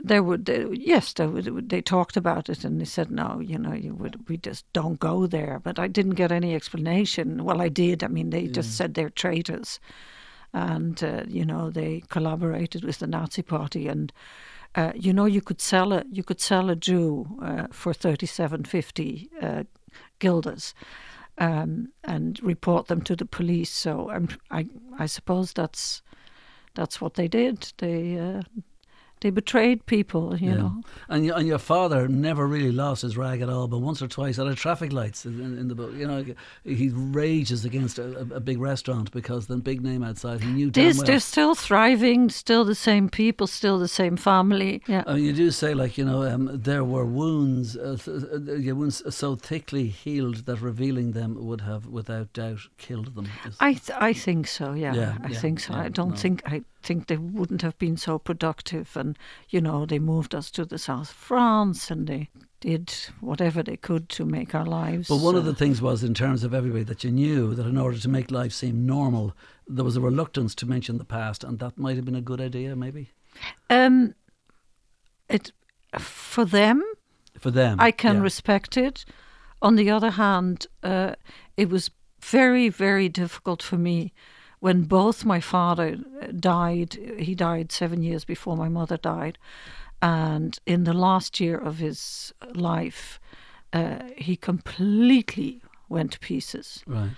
there 0.08 0.24
were, 0.24 0.38
they, 0.38 0.66
yes, 0.72 1.14
they, 1.14 1.28
would, 1.28 1.70
they 1.70 1.82
talked 1.82 2.18
about 2.18 2.50
it 2.50 2.64
and 2.64 2.80
they 2.80 2.86
said, 2.86 3.12
no, 3.12 3.40
you 3.40 3.58
know, 3.58 3.74
you 3.74 3.94
would, 3.96 4.30
we 4.30 4.38
just 4.38 4.66
don't 4.74 5.00
go 5.00 5.28
there. 5.28 5.60
But 5.64 5.80
I 5.80 5.88
didn't 5.88 6.16
get 6.16 6.32
any 6.32 6.56
explanation. 6.56 7.44
Well, 7.44 7.62
I 7.62 7.70
did. 7.70 8.04
I 8.04 8.08
mean, 8.08 8.30
they 8.30 8.48
just 8.48 8.78
said 8.78 8.94
they're 8.94 9.10
traitors, 9.10 9.80
and 10.54 11.04
uh, 11.04 11.24
you 11.28 11.46
know, 11.46 11.70
they 11.70 12.04
collaborated 12.10 12.84
with 12.84 13.00
the 13.00 13.08
Nazi 13.08 13.42
Party. 13.42 13.88
And 13.88 14.14
uh, 14.76 14.92
you 14.96 15.14
know, 15.14 15.26
you 15.26 15.42
could 15.42 15.62
sell 15.62 15.94
a 15.94 16.04
you 16.12 16.24
could 16.24 16.42
sell 16.42 16.70
a 16.70 16.76
Jew 16.76 17.28
uh, 17.42 17.68
for 17.72 17.94
thirty 17.94 18.26
seven 18.26 18.64
fifty 18.64 19.30
uh, 19.42 19.64
guilders. 20.20 20.74
Um, 21.38 21.90
and 22.06 22.42
report 22.42 22.88
them 22.88 23.02
to 23.02 23.16
the 23.16 23.26
police. 23.26 23.70
So 23.70 24.10
I'm, 24.10 24.30
I, 24.52 24.68
I 24.98 25.06
suppose 25.06 25.52
that's 25.52 26.02
that's 26.76 27.02
what 27.02 27.16
they 27.16 27.28
did. 27.28 27.74
They 27.78 28.18
uh, 28.18 28.44
they 29.22 29.30
betrayed 29.30 29.86
people, 29.86 30.36
you 30.38 30.50
Yeah. 30.50 30.56
know. 30.58 30.84
And, 31.10 31.26
your, 31.26 31.38
and 31.38 31.48
your 31.48 31.58
father 31.58 32.08
never 32.08 32.46
really 32.48 32.72
lost 32.72 33.02
his 33.02 33.16
rag 33.18 33.42
at 33.42 33.50
all, 33.50 33.68
but 33.68 33.80
once 33.80 34.02
or 34.02 34.08
twice 34.08 34.38
at 34.40 34.48
a 34.48 34.56
traffic 34.56 34.92
lights 34.92 35.26
in, 35.26 35.40
in 35.58 35.68
the 35.68 35.76
book, 35.76 35.94
you 35.94 36.06
know, 36.08 36.24
he 36.64 36.90
rages 36.90 37.66
against 37.66 37.98
a, 38.00 38.20
a 38.34 38.40
big 38.40 38.60
restaurant 38.60 39.12
because 39.12 39.48
the 39.48 39.58
big 39.58 39.82
name 39.82 40.04
outside 40.04 40.42
he 40.42 40.52
knew 40.52 40.70
This, 40.70 40.98
well. 40.98 41.06
they're 41.08 41.20
still 41.20 41.56
thriving, 41.56 42.30
still 42.30 42.66
the 42.66 42.76
same 42.76 43.10
people, 43.10 43.48
still 43.48 43.80
the 43.80 43.88
same 43.88 44.18
family. 44.18 44.82
Yeah. 44.88 45.04
I 45.08 45.14
mean, 45.16 45.24
you 45.26 45.34
do 45.34 45.52
say 45.52 45.74
like 45.74 45.98
you 45.98 46.06
know 46.06 46.24
um, 46.24 46.50
there 46.54 46.84
were 46.84 47.06
wounds, 47.06 47.78
uh, 47.78 47.98
th- 48.04 48.70
uh, 48.70 48.76
wounds 48.76 49.02
so 49.16 49.36
thickly 49.36 49.88
healed 49.88 50.46
that 50.46 50.62
revealing 50.62 51.14
them 51.14 51.36
would 51.46 51.62
have, 51.62 51.88
without 51.88 52.34
doubt, 52.34 52.60
killed 52.78 53.16
them. 53.16 53.28
I 53.60 53.74
th- 53.74 53.98
I 54.00 54.14
think 54.14 54.48
so. 54.48 54.74
Yeah, 54.74 54.94
Yeah, 54.94 55.18
I 55.24 55.30
yeah, 55.30 55.40
think 55.40 55.60
so. 55.60 55.74
I 55.74 55.90
don't 55.90 56.10
no. 56.12 56.16
think 56.16 56.42
I 56.46 56.64
think 56.86 57.08
they 57.08 57.18
wouldn't 57.18 57.62
have 57.62 57.78
been 57.78 57.98
so 57.98 58.20
productive. 58.20 58.96
And 58.96 59.18
you 59.50 59.62
know, 59.62 59.86
they 59.86 60.00
moved 60.00 60.36
us 60.36 60.52
to 60.52 60.66
the 60.66 60.78
south 60.78 61.12
of 61.12 61.16
France, 61.16 61.92
and 61.92 62.08
they 62.08 62.30
did 62.60 62.94
whatever 63.20 63.62
they 63.64 63.78
could 63.78 64.10
to 64.10 64.26
make 64.26 64.56
our 64.56 64.66
lives. 64.66 65.08
But 65.08 65.18
one 65.18 65.36
of 65.36 65.44
uh, 65.44 65.52
the 65.52 65.56
things 65.56 65.82
was, 65.82 66.04
in 66.04 66.14
terms 66.14 66.44
of 66.44 66.54
everybody, 66.54 66.84
that 66.84 67.04
you 67.04 67.12
knew 67.12 67.54
that 67.56 67.66
in 67.66 67.78
order 67.78 67.98
to 67.98 68.10
make 68.10 68.32
life 68.32 68.54
seem 68.54 68.86
normal, 68.86 69.36
there 69.68 69.86
was 69.86 69.98
a 69.98 70.02
reluctance 70.02 70.56
to 70.56 70.66
mention 70.66 70.98
the 70.98 71.06
past, 71.06 71.44
and 71.44 71.60
that 71.60 71.78
might 71.78 71.96
have 71.96 72.06
been 72.06 72.16
a 72.16 72.22
good 72.22 72.42
idea, 72.42 72.76
maybe 72.76 73.10
um, 73.70 74.14
it 75.30 75.52
for 76.00 76.46
them. 76.46 76.84
for 77.40 77.52
them. 77.52 77.80
I 77.80 77.92
can 77.92 78.18
yeah. 78.18 78.24
respect 78.24 78.78
it. 78.78 79.06
On 79.62 79.76
the 79.76 79.90
other 79.90 80.12
hand, 80.12 80.68
uh, 80.84 81.16
it 81.58 81.70
was 81.70 81.90
very, 82.22 82.70
very 82.70 83.10
difficult 83.10 83.62
for 83.64 83.78
me 83.78 84.14
when 84.66 84.82
both 84.88 85.24
my 85.26 85.40
father 85.40 85.88
died. 86.40 86.92
He 87.20 87.36
died 87.36 87.72
seven 87.72 88.02
years 88.02 88.26
before 88.26 88.58
my 88.58 88.70
mother 88.80 88.98
died. 88.98 89.38
And 90.02 90.58
in 90.66 90.86
the 90.86 90.94
last 91.08 91.40
year 91.40 91.58
of 91.70 91.78
his 91.78 92.34
life, 92.56 93.20
uh, 93.74 94.00
he 94.18 94.36
completely 94.36 95.62
went 95.88 96.14
to 96.14 96.20
pieces 96.20 96.84
Right. 96.88 97.12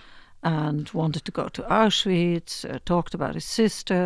and 0.43 0.89
wanted 0.93 1.23
to 1.25 1.31
go 1.31 1.47
to 1.47 1.61
Auschwitz, 1.63 2.65
uh, 2.65 2.79
talked 2.83 3.13
about 3.13 3.35
his 3.35 3.45
sister. 3.45 4.03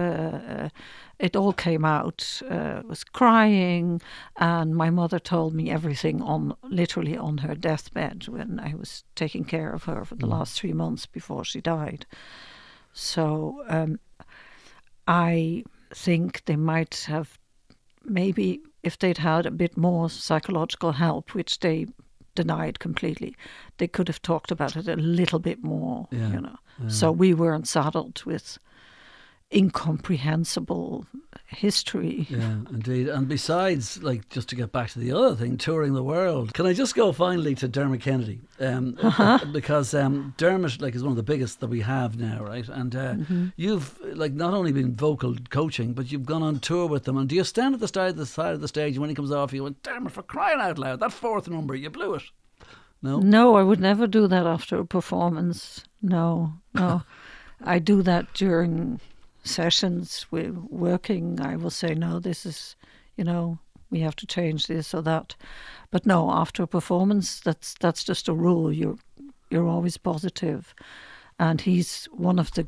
Uh, 0.48 0.70
it 1.18 1.36
all 1.36 1.54
came 1.54 1.84
out, 1.84 2.42
uh, 2.48 2.82
was 2.88 3.04
crying, 3.04 4.02
and 4.36 4.76
my 4.76 4.90
mother 4.92 5.20
told 5.20 5.54
me 5.56 5.72
everything 5.72 6.22
on 6.22 6.54
literally 6.82 7.18
on 7.18 7.40
her 7.40 7.56
deathbed 7.56 8.28
when 8.28 8.60
I 8.60 8.76
was 8.76 9.04
taking 9.16 9.46
care 9.46 9.74
of 9.74 9.84
her 9.86 10.06
for 10.06 10.16
the 10.16 10.28
last 10.28 10.60
three 10.60 10.74
months 10.74 11.08
before 11.08 11.44
she 11.44 11.60
died. 11.62 12.06
So 12.94 13.64
um, 13.68 14.00
I 15.08 15.64
think 15.94 16.44
they 16.46 16.56
might 16.56 17.06
have 17.08 17.38
maybe 18.06 18.62
if 18.84 18.98
they'd 18.98 19.18
had 19.18 19.46
a 19.46 19.52
bit 19.52 19.78
more 19.78 20.10
psychological 20.10 20.92
help, 20.94 21.34
which 21.34 21.60
they 21.60 21.88
denied 22.36 22.80
completely, 22.80 23.36
they 23.78 23.88
could 23.88 24.08
have 24.08 24.22
talked 24.22 24.52
about 24.52 24.76
it 24.76 24.88
a 24.88 24.96
little 24.96 25.40
bit 25.40 25.64
more. 25.64 26.08
Yeah, 26.12 26.32
You 26.32 26.42
know, 26.42 26.56
so 26.88 27.12
we 27.12 27.34
weren't 27.34 27.68
saddled 27.68 28.24
with 28.26 28.58
incomprehensible 29.54 31.06
history. 31.48 32.26
Yeah, 32.30 32.60
indeed. 32.70 33.10
And 33.10 33.28
besides, 33.28 34.02
like, 34.02 34.30
just 34.30 34.50
to 34.50 34.56
get 34.56 34.72
back 34.72 34.90
to 34.92 35.00
the 35.00 35.12
other 35.12 35.36
thing, 35.36 35.58
touring 35.58 35.94
the 35.94 36.04
world, 36.04 36.54
can 36.54 36.66
I 36.66 36.74
just 36.74 36.96
go 36.96 37.12
finally 37.12 37.56
to 37.56 37.68
Dermot 37.68 38.02
Kennedy? 38.02 38.42
Um, 38.60 38.98
uh-huh. 39.02 39.40
Because 39.52 39.94
um, 39.94 40.34
Dermot, 40.38 40.82
like, 40.82 40.96
is 40.96 41.04
one 41.04 41.12
of 41.12 41.18
the 41.18 41.24
biggest 41.24 41.60
that 41.60 41.68
we 41.68 41.82
have 41.82 42.18
now, 42.18 42.44
right? 42.44 42.68
And 42.68 42.96
uh, 42.96 43.14
mm-hmm. 43.14 43.48
you've, 43.58 44.00
like, 44.16 44.34
not 44.34 44.54
only 44.54 44.72
been 44.72 44.96
vocal 44.96 45.36
coaching, 45.50 45.94
but 45.94 46.12
you've 46.12 46.26
gone 46.26 46.44
on 46.44 46.60
tour 46.60 46.88
with 46.88 47.04
them. 47.04 47.18
And 47.18 47.28
do 47.28 47.36
you 47.36 47.44
stand 47.44 47.74
at 47.74 47.80
the 47.80 47.88
side 47.88 48.12
of 48.12 48.18
the 48.18 48.26
side 48.26 48.54
of 48.54 48.62
the 48.62 48.68
stage 48.68 48.98
when 48.98 49.10
he 49.10 49.16
comes 49.16 49.32
off, 49.32 49.54
you 49.54 49.64
went, 49.64 49.84
Dermot, 49.84 50.14
for 50.14 50.24
crying 50.24 50.62
out 50.62 50.78
loud, 50.78 51.00
that 51.02 51.12
fourth 51.12 51.48
number, 51.48 51.76
you 51.76 51.90
blew 51.90 52.16
it. 52.16 52.24
No? 53.02 53.20
No, 53.20 53.56
I 53.56 53.64
would 53.64 53.80
never 53.80 54.08
do 54.08 54.28
that 54.28 54.46
after 54.46 54.80
a 54.80 54.86
performance. 54.86 55.84
No, 56.02 56.54
no. 56.74 57.04
I 57.64 57.80
do 57.80 58.02
that 58.04 58.34
during 58.34 59.00
sessions 59.44 60.26
we're 60.32 60.54
working, 60.70 61.40
I 61.42 61.56
will 61.56 61.70
say, 61.70 61.94
no, 61.94 62.20
this 62.20 62.46
is, 62.46 62.76
you 63.18 63.24
know, 63.24 63.60
we 63.90 64.00
have 64.00 64.16
to 64.18 64.26
change 64.26 64.68
this 64.68 64.94
or 64.94 65.02
that. 65.04 65.36
But 65.92 66.06
no, 66.06 66.32
after 66.32 66.64
a 66.64 66.68
performance, 66.68 67.40
that's 67.42 67.76
that's 67.80 68.04
just 68.04 68.30
a 68.30 68.34
rule. 68.34 68.72
You're 68.72 68.98
you're 69.50 69.68
always 69.68 69.98
positive, 69.98 70.74
and 71.38 71.62
he's 71.62 72.06
one 72.06 72.40
of 72.40 72.52
the 72.54 72.68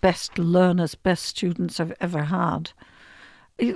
best 0.00 0.38
learners, 0.38 0.94
best 0.94 1.24
students 1.24 1.78
I've 1.78 1.94
ever 2.00 2.24
had. 2.24 2.72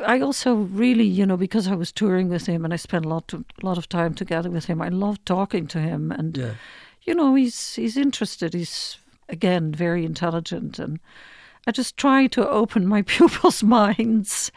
I 0.07 0.21
also 0.21 0.55
really, 0.55 1.05
you 1.05 1.27
know, 1.27 1.37
because 1.37 1.69
I 1.69 1.75
was 1.75 1.93
touring 1.93 2.31
with 2.31 2.47
him 2.47 2.65
and 2.65 2.73
I 2.73 2.77
spent 2.79 3.05
a 3.05 3.09
lot 3.09 3.35
of, 3.35 3.45
a 3.63 3.67
lot 3.67 3.77
of 3.77 3.87
time 3.87 4.15
together 4.15 4.51
with 4.51 4.65
him. 4.65 4.81
I 4.81 4.89
love 4.89 5.23
talking 5.27 5.67
to 5.69 5.79
him, 5.79 6.11
and 6.11 6.37
yeah. 6.37 6.55
you 7.03 7.15
know, 7.15 7.35
he's 7.35 7.75
he's 7.75 7.97
interested. 7.97 8.55
He's 8.55 8.99
again 9.29 9.73
very 9.73 10.05
intelligent 10.05 10.79
and 10.79 10.99
I 11.67 11.73
just 11.73 11.97
try 11.97 12.27
to 12.29 12.49
open 12.49 12.87
my 12.87 13.03
pupils' 13.15 13.63
minds, 13.63 14.53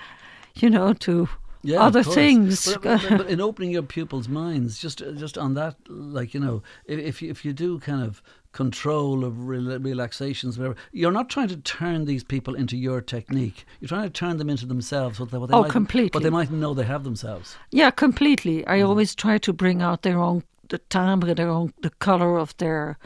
you 0.55 0.69
know, 0.69 0.93
to 0.93 1.29
yeah, 1.63 1.81
other 1.81 2.03
things. 2.03 2.73
But, 2.73 2.83
but, 2.83 3.17
but, 3.17 3.27
in 3.27 3.41
opening 3.49 3.71
your 3.71 3.83
pupils' 3.83 4.29
minds, 4.29 4.79
just 4.79 4.99
just 5.15 5.37
on 5.37 5.53
that, 5.55 5.75
like 5.89 6.33
you 6.33 6.39
know, 6.39 6.63
if 6.85 6.99
if 6.99 7.21
you, 7.21 7.29
if 7.29 7.45
you 7.45 7.53
do 7.53 7.79
kind 7.79 8.03
of 8.03 8.21
control 8.53 9.23
of 9.23 9.47
relaxations, 9.47 10.57
whatever, 10.57 10.75
you're 10.91 11.11
not 11.11 11.29
trying 11.29 11.47
to 11.47 11.57
turn 11.57 12.05
these 12.05 12.23
people 12.23 12.55
into 12.55 12.75
your 12.75 13.01
technique. 13.01 13.65
You're 13.79 13.89
trying 13.89 14.03
to 14.03 14.09
turn 14.09 14.37
them 14.37 14.49
into 14.49 14.65
themselves. 14.65 15.19
What 15.19 15.29
they, 15.31 15.37
what 15.37 15.49
they 15.49 15.55
oh, 15.55 15.61
might, 15.63 15.71
completely. 15.71 16.09
But 16.09 16.23
they 16.23 16.29
might 16.29 16.49
know 16.49 16.73
they 16.73 16.83
have 16.83 17.03
themselves. 17.03 17.55
Yeah, 17.71 17.91
completely. 17.91 18.65
I 18.65 18.79
mm. 18.79 18.87
always 18.87 19.13
try 19.13 19.37
to 19.39 19.53
bring 19.53 19.81
out 19.81 20.01
their 20.01 20.19
own 20.19 20.43
the 20.69 20.79
timbre, 20.89 21.33
their 21.33 21.49
own 21.49 21.73
the 21.81 21.91
color 21.91 22.37
of 22.37 22.55
their 22.57 22.97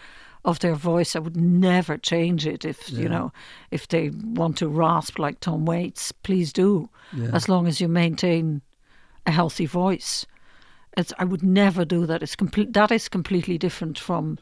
of 0.44 0.60
their 0.60 0.76
voice. 0.76 1.16
I 1.16 1.20
would 1.20 1.38
never 1.38 1.98
change 1.98 2.48
it 2.48 2.66
if 2.66 2.90
yeah. 2.90 3.02
you 3.02 3.10
know 3.10 3.32
if 3.70 3.88
they 3.88 4.10
want 4.10 4.58
to 4.58 4.68
rasp 4.68 5.20
like 5.20 5.40
Tom 5.40 5.66
Waits, 5.66 6.12
please 6.12 6.52
do, 6.54 6.90
yeah. 7.14 7.30
as 7.34 7.48
long 7.48 7.68
as 7.68 7.80
you 7.80 7.88
maintain 7.88 8.62
a 9.26 9.32
healthy 9.32 9.66
voice. 9.66 10.26
It's, 10.98 11.14
I 11.20 11.24
would 11.24 11.44
never 11.44 11.86
do 11.86 12.06
that. 12.06 12.22
It's 12.22 12.36
complete. 12.36 12.74
That 12.74 12.92
is 12.92 13.08
completely 13.08 13.58
different 13.58 13.98
from 13.98 14.40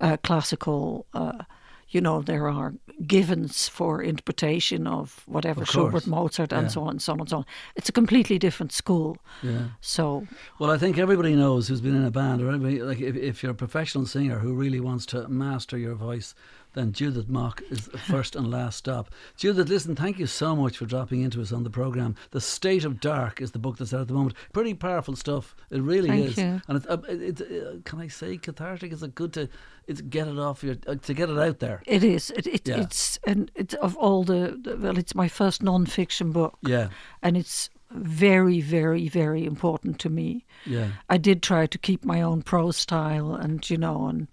uh, 0.00 0.16
classical. 0.18 1.06
Uh, 1.12 1.42
you 1.90 2.00
know, 2.00 2.20
there 2.20 2.48
are 2.48 2.74
givens 3.06 3.68
for 3.68 4.02
interpretation 4.02 4.86
of 4.86 5.22
whatever 5.26 5.62
of 5.62 5.68
Schubert, 5.68 6.06
Mozart, 6.06 6.52
and 6.52 6.64
yeah. 6.64 6.68
so 6.68 6.82
on 6.82 6.90
and 6.90 7.02
so 7.02 7.12
on 7.14 7.20
and 7.20 7.28
so 7.28 7.36
on. 7.38 7.46
It's 7.76 7.88
a 7.88 7.92
completely 7.92 8.38
different 8.38 8.72
school. 8.72 9.16
Yeah. 9.42 9.68
So. 9.80 10.26
Well, 10.58 10.70
I 10.70 10.78
think 10.78 10.98
everybody 10.98 11.34
knows 11.34 11.68
who's 11.68 11.80
been 11.80 11.96
in 11.96 12.04
a 12.04 12.10
band, 12.10 12.42
or 12.42 12.50
anybody, 12.50 12.82
like 12.82 13.00
if, 13.00 13.16
if 13.16 13.42
you're 13.42 13.52
a 13.52 13.54
professional 13.54 14.06
singer 14.06 14.38
who 14.38 14.52
really 14.54 14.80
wants 14.80 15.06
to 15.06 15.28
master 15.28 15.78
your 15.78 15.94
voice, 15.94 16.34
then 16.74 16.92
Judith 16.92 17.28
Mok 17.28 17.62
is 17.70 17.86
the 17.86 17.98
first 17.98 18.36
and 18.36 18.50
last 18.50 18.78
stop. 18.78 19.10
Judith, 19.36 19.68
listen, 19.68 19.96
thank 19.96 20.18
you 20.18 20.26
so 20.26 20.54
much 20.54 20.78
for 20.78 20.86
dropping 20.86 21.22
into 21.22 21.40
us 21.40 21.52
on 21.52 21.64
the 21.64 21.70
programme. 21.70 22.14
The 22.30 22.40
State 22.40 22.84
of 22.84 23.00
Dark 23.00 23.40
is 23.40 23.52
the 23.52 23.58
book 23.58 23.78
that's 23.78 23.92
out 23.92 24.02
at 24.02 24.08
the 24.08 24.14
moment. 24.14 24.36
Pretty 24.52 24.74
powerful 24.74 25.16
stuff. 25.16 25.56
It 25.70 25.80
really 25.80 26.08
thank 26.08 26.26
is. 26.26 26.38
You. 26.38 26.62
And 26.68 26.86
uh, 26.86 26.98
it, 27.08 27.40
it, 27.40 27.66
uh, 27.66 27.80
can 27.84 28.00
I 28.00 28.08
say 28.08 28.36
cathartic? 28.36 28.92
Is 28.92 29.02
it 29.02 29.14
good 29.14 29.32
to 29.34 29.48
it's 29.88 30.02
get 30.02 30.28
it 30.28 30.38
off 30.38 30.62
your 30.62 30.76
uh, 30.86 30.96
to 30.96 31.14
get 31.14 31.30
it 31.30 31.38
out 31.38 31.58
there? 31.58 31.82
It 31.86 32.04
is. 32.04 32.30
It, 32.30 32.46
it 32.46 32.68
yeah. 32.68 32.80
it's 32.80 33.18
and 33.26 33.50
it's 33.54 33.74
of 33.74 33.96
all 33.96 34.22
the, 34.22 34.58
the 34.60 34.76
well, 34.76 34.98
it's 34.98 35.14
my 35.14 35.28
first 35.28 35.62
non-fiction 35.62 36.30
book. 36.30 36.58
Yeah, 36.62 36.88
and 37.22 37.36
it's 37.36 37.70
very, 37.90 38.60
very, 38.60 39.08
very 39.08 39.46
important 39.46 39.98
to 40.00 40.10
me. 40.10 40.44
Yeah, 40.66 40.88
I 41.08 41.16
did 41.16 41.42
try 41.42 41.66
to 41.66 41.78
keep 41.78 42.04
my 42.04 42.20
own 42.20 42.42
prose 42.42 42.76
style, 42.76 43.34
and 43.34 43.68
you 43.68 43.78
know, 43.78 44.06
and 44.06 44.28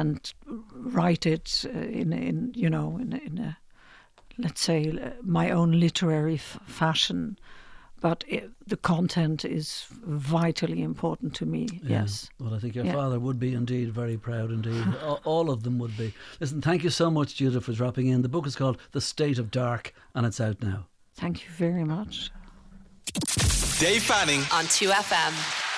and 0.00 0.32
write 0.74 1.26
it 1.26 1.64
uh, 1.66 1.78
in 1.78 2.12
in 2.12 2.52
you 2.54 2.70
know 2.70 2.98
in, 2.98 3.12
in 3.12 3.38
a 3.38 3.58
let's 4.38 4.60
say 4.60 4.92
my 5.22 5.50
own 5.50 5.78
literary 5.78 6.34
f- 6.34 6.58
fashion 6.66 7.38
but 8.00 8.22
it, 8.28 8.50
the 8.66 8.76
content 8.76 9.46
is 9.46 9.86
vitally 9.90 10.82
important 10.82 11.34
to 11.36 11.46
me. 11.46 11.66
Yeah. 11.72 12.00
Yes. 12.00 12.28
Well, 12.38 12.52
I 12.52 12.58
think 12.58 12.74
your 12.74 12.84
yeah. 12.84 12.92
father 12.92 13.18
would 13.18 13.40
be 13.40 13.54
indeed 13.54 13.94
very 13.94 14.18
proud 14.18 14.50
indeed. 14.50 14.84
All 15.24 15.48
of 15.48 15.62
them 15.62 15.78
would 15.78 15.96
be. 15.96 16.12
Listen, 16.38 16.60
thank 16.60 16.84
you 16.84 16.90
so 16.90 17.10
much, 17.10 17.36
Judith, 17.36 17.64
for 17.64 17.72
dropping 17.72 18.08
in. 18.08 18.20
The 18.20 18.28
book 18.28 18.46
is 18.46 18.56
called 18.56 18.76
The 18.92 19.00
State 19.00 19.38
of 19.38 19.50
Dark, 19.50 19.94
and 20.14 20.26
it's 20.26 20.38
out 20.38 20.62
now. 20.62 20.86
Thank 21.14 21.44
you 21.44 21.50
very 21.52 21.84
much. 21.84 22.30
Dave 23.78 24.02
Fanning 24.02 24.40
on 24.52 24.66
2FM. 24.66 25.73